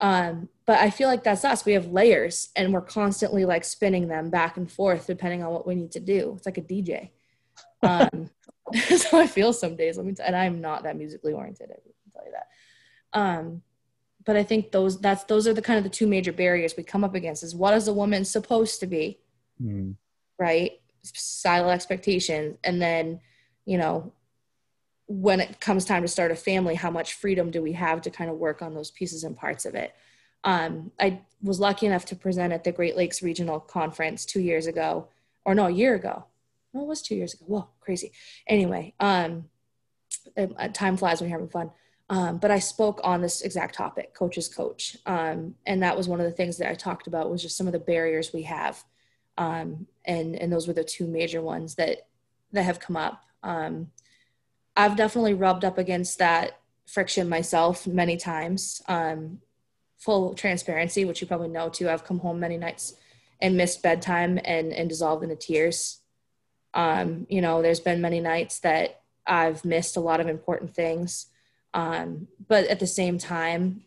[0.00, 1.64] Um, but i feel like that's us.
[1.64, 5.66] We have layers and we're constantly like spinning them back and forth depending on what
[5.66, 6.34] we need to do.
[6.36, 7.10] It's like a dj
[7.82, 8.30] um,
[8.96, 11.74] so i feel some days let me t- and i'm not that musically oriented i
[11.74, 13.18] can tell you that.
[13.18, 13.62] Um,
[14.24, 16.82] but i think those that's those are the kind of the two major barriers we
[16.82, 19.20] come up against is what is a woman supposed to be?
[19.62, 19.94] Mm.
[20.38, 22.56] right societal expectations.
[22.64, 23.20] And then
[23.64, 24.12] you know
[25.06, 28.10] when it comes time to start a family how much freedom do we have to
[28.10, 29.94] kind of work on those pieces and parts of it?
[30.44, 34.66] Um, i was lucky enough to present at the great lakes regional conference two years
[34.66, 35.08] ago
[35.44, 36.24] or no a year ago.
[36.72, 37.44] No it was two years ago.
[37.46, 38.12] Whoa crazy.
[38.48, 39.48] Anyway um,
[40.36, 41.70] uh, time flies when you're having fun.
[42.10, 44.96] Um, but i spoke on this exact topic coach's coach.
[45.06, 47.66] Um, and that was one of the things that i talked about was just some
[47.66, 48.84] of the barriers we have
[49.38, 52.06] um, and and those were the two major ones that
[52.52, 53.24] that have come up.
[53.42, 53.90] Um,
[54.76, 58.82] I've definitely rubbed up against that friction myself many times.
[58.88, 59.40] Um,
[59.98, 61.88] full transparency, which you probably know too.
[61.88, 62.94] I've come home many nights
[63.40, 66.00] and missed bedtime and and dissolved into tears.
[66.74, 71.26] Um, you know, there's been many nights that I've missed a lot of important things.
[71.72, 73.84] Um, but at the same time,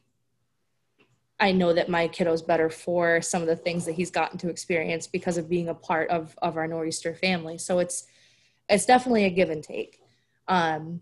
[1.40, 4.50] I know that my kiddo's better for some of the things that he's gotten to
[4.50, 7.58] experience because of being a part of of our nor'easter family.
[7.58, 8.08] So it's
[8.70, 10.02] it's definitely a give and take.
[10.48, 11.02] Um,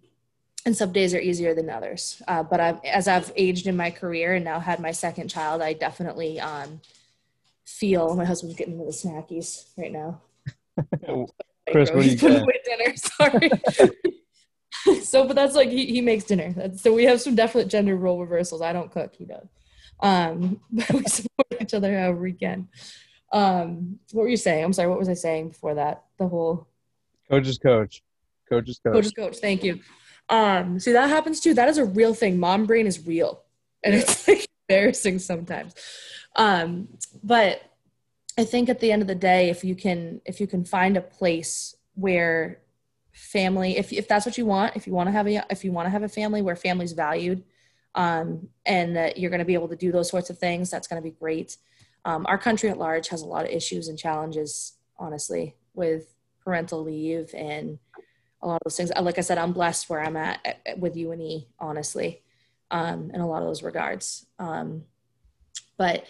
[0.66, 2.22] and some days are easier than others.
[2.28, 5.62] Uh, but I've, as I've aged in my career and now had my second child,
[5.62, 6.82] I definitely um,
[7.66, 10.22] feel my husband's getting into the snackies right now.
[11.72, 12.48] Chris, what are you getting?
[12.66, 12.96] dinner.
[12.96, 13.50] Sorry.
[15.04, 16.54] so, but that's like he, he makes dinner.
[16.54, 18.62] That's, so we have some definite gender role reversals.
[18.62, 19.48] I don't cook; he does.
[20.00, 22.68] Um, but we support each other however we can.
[23.32, 24.64] Um, what were you saying?
[24.64, 24.90] I'm sorry.
[24.90, 26.04] What was I saying before that?
[26.18, 26.68] The whole
[27.30, 28.04] coach's coach,
[28.50, 29.38] coach's coach, coach's coach.
[29.38, 29.80] Thank you.
[30.30, 31.54] Um, see, that happens too.
[31.54, 32.40] That is a real thing.
[32.40, 33.44] Mom brain is real,
[33.84, 35.74] and it's like embarrassing sometimes.
[36.36, 36.88] Um,
[37.24, 37.62] but
[38.38, 40.98] I think at the end of the day, if you can, if you can find
[40.98, 42.60] a place where
[43.12, 45.72] family, if if that's what you want, if you want to have a, if you
[45.72, 47.44] want to have a family where family's valued,
[47.96, 50.88] um, and that you're going to be able to do those sorts of things, that's
[50.88, 51.58] going to be great.
[52.04, 56.84] Um, our country at large has a lot of issues and challenges, honestly, with parental
[56.84, 57.80] leave and
[58.42, 58.92] a lot of those things.
[58.96, 62.22] Uh, like I said, I'm blessed where I'm at, at with UNE, honestly,
[62.70, 64.28] um, in a lot of those regards.
[64.38, 64.84] Um,
[65.78, 66.06] but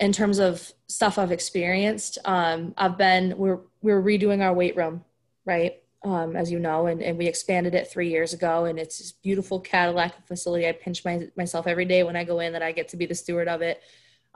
[0.00, 5.04] in terms of stuff I've experienced, um, I've been we're we're redoing our weight room,
[5.44, 5.82] right?
[6.06, 8.66] Um, as you know, and, and we expanded it three years ago.
[8.66, 10.68] And it's this beautiful Cadillac facility.
[10.68, 13.06] I pinch my, myself every day when I go in that I get to be
[13.06, 13.82] the steward of it.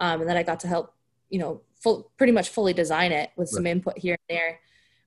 [0.00, 0.92] Um, and then I got to help,
[1.28, 3.70] you know, full, pretty much fully design it with some right.
[3.70, 4.60] input here and there.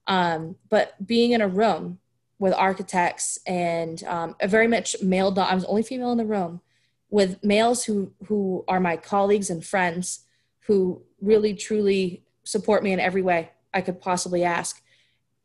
[0.07, 1.99] Um, but being in a room
[2.39, 6.25] with architects and um, a very much male, I was the only female in the
[6.25, 6.61] room
[7.09, 10.21] with males who, who are my colleagues and friends
[10.67, 14.82] who really truly support me in every way I could possibly ask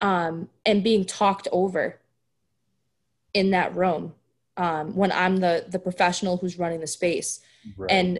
[0.01, 1.99] um, and being talked over
[3.35, 4.15] in that room
[4.57, 7.41] um, when I'm the the professional who's running the space,
[7.77, 7.91] right.
[7.91, 8.19] and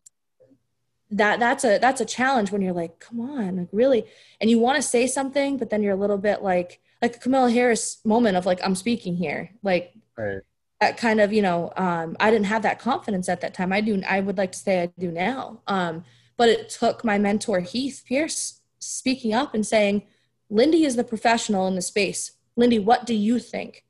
[1.11, 4.05] that that's a that's a challenge when you're like, come on, like really,
[4.41, 7.19] and you want to say something, but then you're a little bit like like a
[7.19, 10.41] Kamala Harris moment of like I'm speaking here, like right.
[10.81, 13.73] that kind of you know um, I didn't have that confidence at that time.
[13.73, 16.05] I do I would like to say I do now, um,
[16.37, 20.05] but it took my mentor Heath Pierce speaking up and saying
[20.51, 22.33] Lindy is the professional in the space.
[22.57, 23.85] Lindy, what do you think?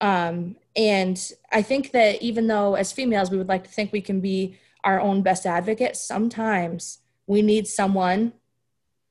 [0.00, 4.00] Um, and I think that even though as females we would like to think we
[4.00, 8.32] can be our own best advocate, sometimes we need someone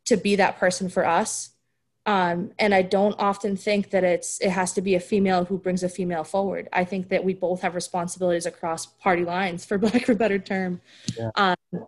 [0.06, 1.52] to be that person for us.
[2.06, 5.58] Um, and I don't often think that it's it has to be a female who
[5.58, 6.68] brings a female forward.
[6.74, 10.40] I think that we both have responsibilities across party lines, for lack of a better
[10.40, 10.82] term.
[11.18, 11.30] Yeah.
[11.36, 11.86] Um,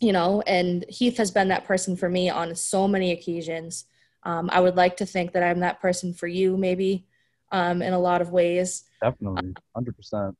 [0.00, 3.84] you know, and Heath has been that person for me on so many occasions.
[4.24, 7.06] Um, I would like to think that I'm that person for you, maybe
[7.50, 8.84] um, in a lot of ways.
[9.00, 10.36] Definitely, hundred percent.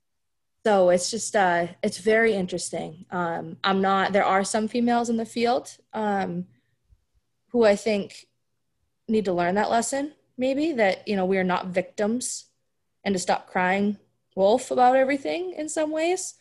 [0.64, 3.04] So it's just uh, it's very interesting.
[3.10, 4.12] Um, I'm not.
[4.12, 6.46] There are some females in the field um,
[7.48, 8.26] who I think
[9.08, 10.12] need to learn that lesson.
[10.38, 12.46] Maybe that you know we are not victims
[13.04, 13.98] and to stop crying
[14.36, 16.34] wolf about everything in some ways.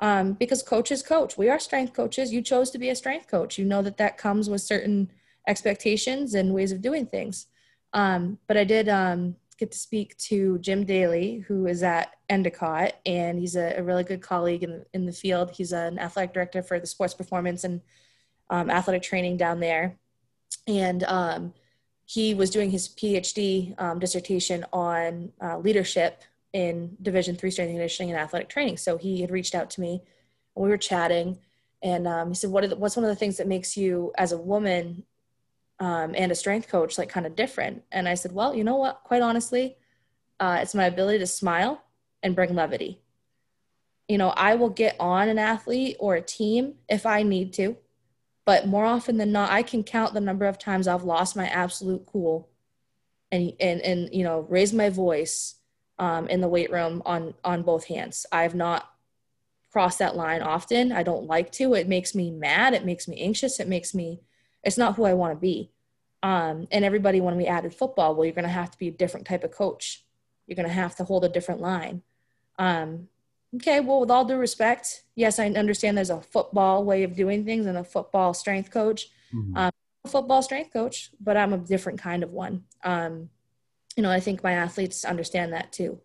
[0.00, 1.36] Um, because coaches coach.
[1.36, 2.32] We are strength coaches.
[2.32, 3.58] You chose to be a strength coach.
[3.58, 5.10] You know that that comes with certain
[5.46, 7.46] expectations and ways of doing things.
[7.92, 12.94] Um, but I did um, get to speak to Jim Daly, who is at Endicott,
[13.06, 15.50] and he's a, a really good colleague in, in the field.
[15.50, 17.80] He's an athletic director for the sports performance and
[18.50, 19.96] um, athletic training down there.
[20.66, 21.54] And um,
[22.04, 27.76] he was doing his PhD um, dissertation on uh, leadership in Division three strength and
[27.78, 28.76] conditioning and athletic training.
[28.78, 30.02] So he had reached out to me,
[30.56, 31.38] and we were chatting.
[31.82, 34.32] And um, he said, what the, "What's one of the things that makes you, as
[34.32, 35.04] a woman,
[35.80, 37.82] um, and a strength coach like kind of different.
[37.92, 39.02] And i said well you know what?
[39.04, 39.76] Quite honestly
[40.40, 41.82] uh, it's my ability to smile
[42.22, 43.00] and bring levity.
[44.08, 47.76] You know i will get on an athlete or a team if i need to
[48.46, 51.46] but more often than not i can count the number of times i've lost my
[51.46, 52.48] absolute cool
[53.30, 55.56] and and and you know raise my voice
[55.98, 58.26] um, in the weight room on on both hands.
[58.32, 58.90] I've not
[59.72, 60.92] crossed that line often.
[60.92, 61.74] I don't like to.
[61.74, 62.74] It makes me mad.
[62.74, 63.60] It makes me anxious.
[63.60, 64.20] It makes me
[64.62, 65.70] it's not who I want to be.
[66.22, 68.92] Um, and everybody, when we added football, well, you're going to have to be a
[68.92, 70.04] different type of coach.
[70.46, 72.02] You're going to have to hold a different line.
[72.58, 73.08] Um,
[73.56, 77.44] okay, well, with all due respect, yes, I understand there's a football way of doing
[77.44, 79.08] things and a football strength coach.
[79.32, 79.56] Mm-hmm.
[79.56, 79.72] Um,
[80.06, 82.64] football strength coach, but I'm a different kind of one.
[82.82, 83.28] Um,
[83.96, 86.00] you know, I think my athletes understand that too.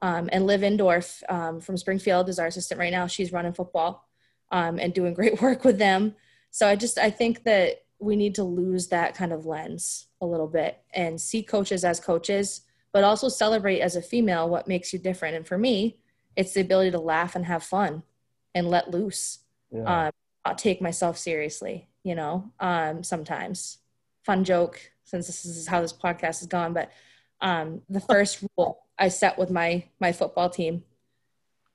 [0.00, 3.06] Um, and Liv Indorf um, from Springfield is our assistant right now.
[3.06, 4.08] She's running football
[4.50, 6.16] um, and doing great work with them.
[6.50, 10.26] So I just I think that we need to lose that kind of lens a
[10.26, 12.62] little bit and see coaches as coaches,
[12.92, 15.36] but also celebrate as a female what makes you different.
[15.36, 15.98] And for me,
[16.36, 18.02] it's the ability to laugh and have fun
[18.54, 19.38] and let loose.
[19.70, 20.06] Yeah.
[20.06, 20.12] Um,
[20.44, 23.78] I'll take myself seriously, you know, um, sometimes.
[24.24, 26.90] Fun joke, since this is how this podcast has gone, but
[27.40, 30.82] um, the first rule I set with my my football team,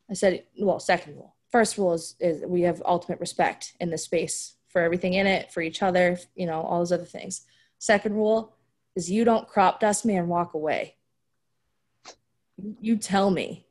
[0.09, 1.35] I said, well, second rule.
[1.51, 5.51] First rule is, is we have ultimate respect in this space for everything in it,
[5.51, 7.41] for each other, you know, all those other things.
[7.79, 8.53] Second rule
[8.95, 10.97] is you don't crop dust me and walk away.
[12.79, 13.65] You tell me.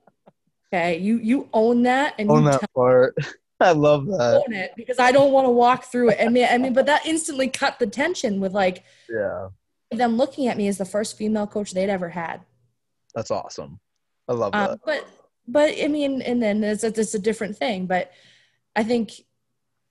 [0.67, 0.99] Okay.
[0.99, 3.15] You you own that and own that part.
[3.61, 4.43] I love that.
[4.49, 6.19] Own it because I don't want to walk through it.
[6.21, 9.51] I mean, I mean, but that instantly cut the tension with like yeah
[9.93, 12.41] them looking at me as the first female coach they'd ever had.
[13.15, 13.79] That's awesome.
[14.27, 14.71] I love um, that.
[14.71, 15.07] Um, but
[15.47, 17.87] but I mean, and then it's a, it's a different thing.
[17.87, 18.11] But
[18.75, 19.13] I think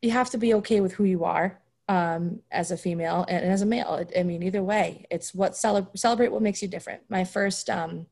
[0.01, 3.61] you have to be okay with who you are um, as a female and, as
[3.61, 4.05] a male.
[4.17, 7.03] I mean, either way, it's what cele- celebrate what makes you different.
[7.09, 8.07] My first, um,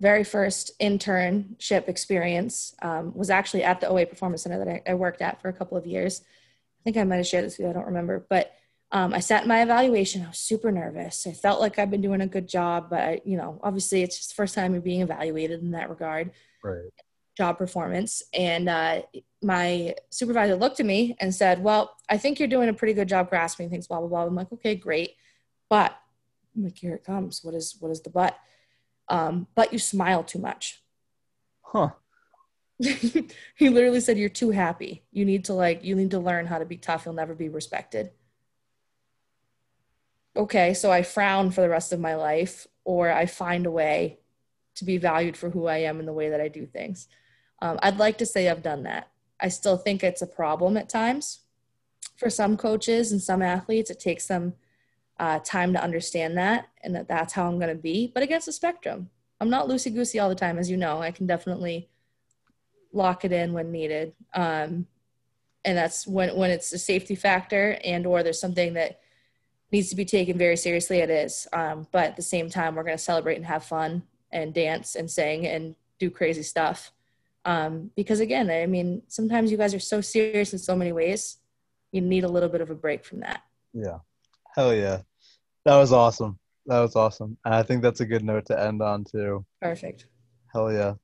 [0.00, 4.94] very first internship experience um, was actually at the OA Performance Center that I, I,
[4.94, 6.20] worked at for a couple of years.
[6.20, 7.70] I think I might have shared this with you.
[7.70, 8.52] I don't remember, but
[8.92, 10.22] um, I sat in my evaluation.
[10.22, 11.26] I was super nervous.
[11.26, 14.18] I felt like I've been doing a good job, but I, you know, obviously it's
[14.18, 16.30] just the first time you're being evaluated in that regard.
[16.62, 16.92] Right
[17.36, 18.22] job performance.
[18.32, 19.02] And uh,
[19.42, 23.08] my supervisor looked at me and said, Well, I think you're doing a pretty good
[23.08, 24.24] job grasping things, blah, blah, blah.
[24.24, 25.12] I'm like, Okay, great.
[25.68, 25.96] But
[26.56, 27.40] I'm like, here it comes.
[27.42, 28.36] What is what is the but?
[29.08, 30.82] Um, but you smile too much.
[31.62, 31.90] Huh.
[32.78, 35.04] he literally said, You're too happy.
[35.12, 37.04] You need to like, you need to learn how to be tough.
[37.04, 38.10] You'll never be respected.
[40.36, 44.18] Okay, so I frown for the rest of my life, or I find a way
[44.74, 47.08] to be valued for who I am and the way that I do things.
[47.60, 49.10] Um, I'd like to say I've done that.
[49.40, 51.40] I still think it's a problem at times
[52.16, 53.90] for some coaches and some athletes.
[53.90, 54.54] It takes them
[55.18, 58.10] uh, time to understand that and that that's how I'm going to be.
[58.12, 59.10] But against the spectrum,
[59.40, 61.00] I'm not loosey goosey all the time, as you know.
[61.00, 61.88] I can definitely
[62.92, 64.86] lock it in when needed, um,
[65.64, 69.00] and that's when when it's a safety factor and or there's something that
[69.72, 70.98] needs to be taken very seriously.
[70.98, 74.04] It is, um, but at the same time, we're going to celebrate and have fun
[74.30, 76.92] and dance and sing and do crazy stuff.
[77.46, 81.38] Um, because again, I mean, sometimes you guys are so serious in so many ways,
[81.92, 83.42] you need a little bit of a break from that.
[83.72, 83.98] Yeah.
[84.56, 85.02] Hell yeah.
[85.64, 86.40] That was awesome.
[86.66, 87.38] That was awesome.
[87.44, 89.46] And I think that's a good note to end on too.
[89.62, 90.06] Perfect.
[90.52, 90.94] Hell yeah.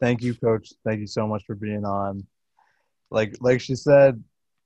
[0.00, 0.72] Thank you, coach.
[0.84, 2.26] Thank you so much for being on.
[3.10, 4.22] Like like she said,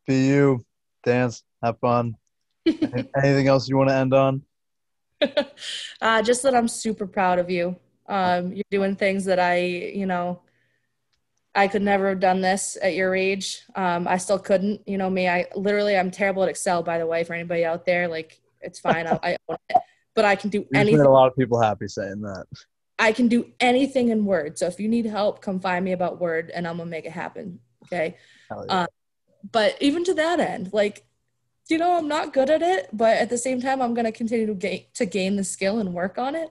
[0.06, 0.64] be you,
[1.04, 2.16] dance, have fun.
[2.66, 4.42] Anything else you want to end on?
[6.00, 7.76] uh, just that I'm super proud of you.
[8.08, 10.40] Um, you're doing things that I, you know,
[11.54, 13.62] I could never have done this at your age.
[13.76, 14.82] Um, I still couldn't.
[14.86, 15.28] You know me.
[15.28, 16.82] I literally, I'm terrible at Excel.
[16.82, 19.06] By the way, for anybody out there, like it's fine.
[19.06, 19.76] I, I own it.
[20.14, 20.98] But I can do you anything.
[20.98, 22.46] Made a lot of people happy saying that.
[22.98, 24.58] I can do anything in Word.
[24.58, 27.12] So if you need help, come find me about Word, and I'm gonna make it
[27.12, 27.60] happen.
[27.84, 28.16] Okay.
[28.50, 28.82] Yeah.
[28.82, 28.86] Um,
[29.52, 31.04] but even to that end, like
[31.68, 34.46] you know, I'm not good at it, but at the same time, I'm gonna continue
[34.46, 36.50] to gain to gain the skill and work on it.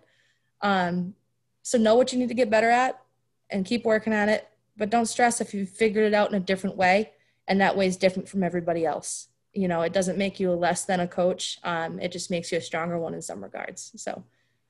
[0.62, 1.16] Um,
[1.62, 3.02] So know what you need to get better at
[3.50, 4.48] and keep working at it.
[4.76, 7.12] But don't stress if you've figured it out in a different way
[7.48, 9.28] and that way is different from everybody else.
[9.54, 11.60] You know, it doesn't make you less than a coach.
[11.64, 13.92] Um, it just makes you a stronger one in some regards.
[13.98, 14.24] So,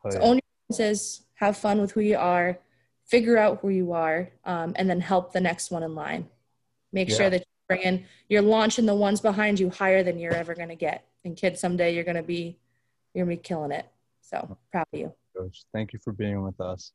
[0.03, 0.11] oh, yeah.
[0.11, 2.59] so own your differences, have fun with who you are,
[3.05, 6.27] figure out who you are, um, and then help the next one in line.
[6.91, 7.15] Make yeah.
[7.15, 10.69] sure that you're bringing you're launching the ones behind you higher than you're ever going
[10.69, 11.07] to get.
[11.23, 12.57] And kids, someday you're going to be,
[13.13, 13.85] you're going to be killing it.
[14.21, 15.13] So proud of you.
[15.37, 16.91] Coach, thank you for being with us.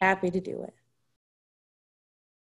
[0.00, 0.74] Happy to do it.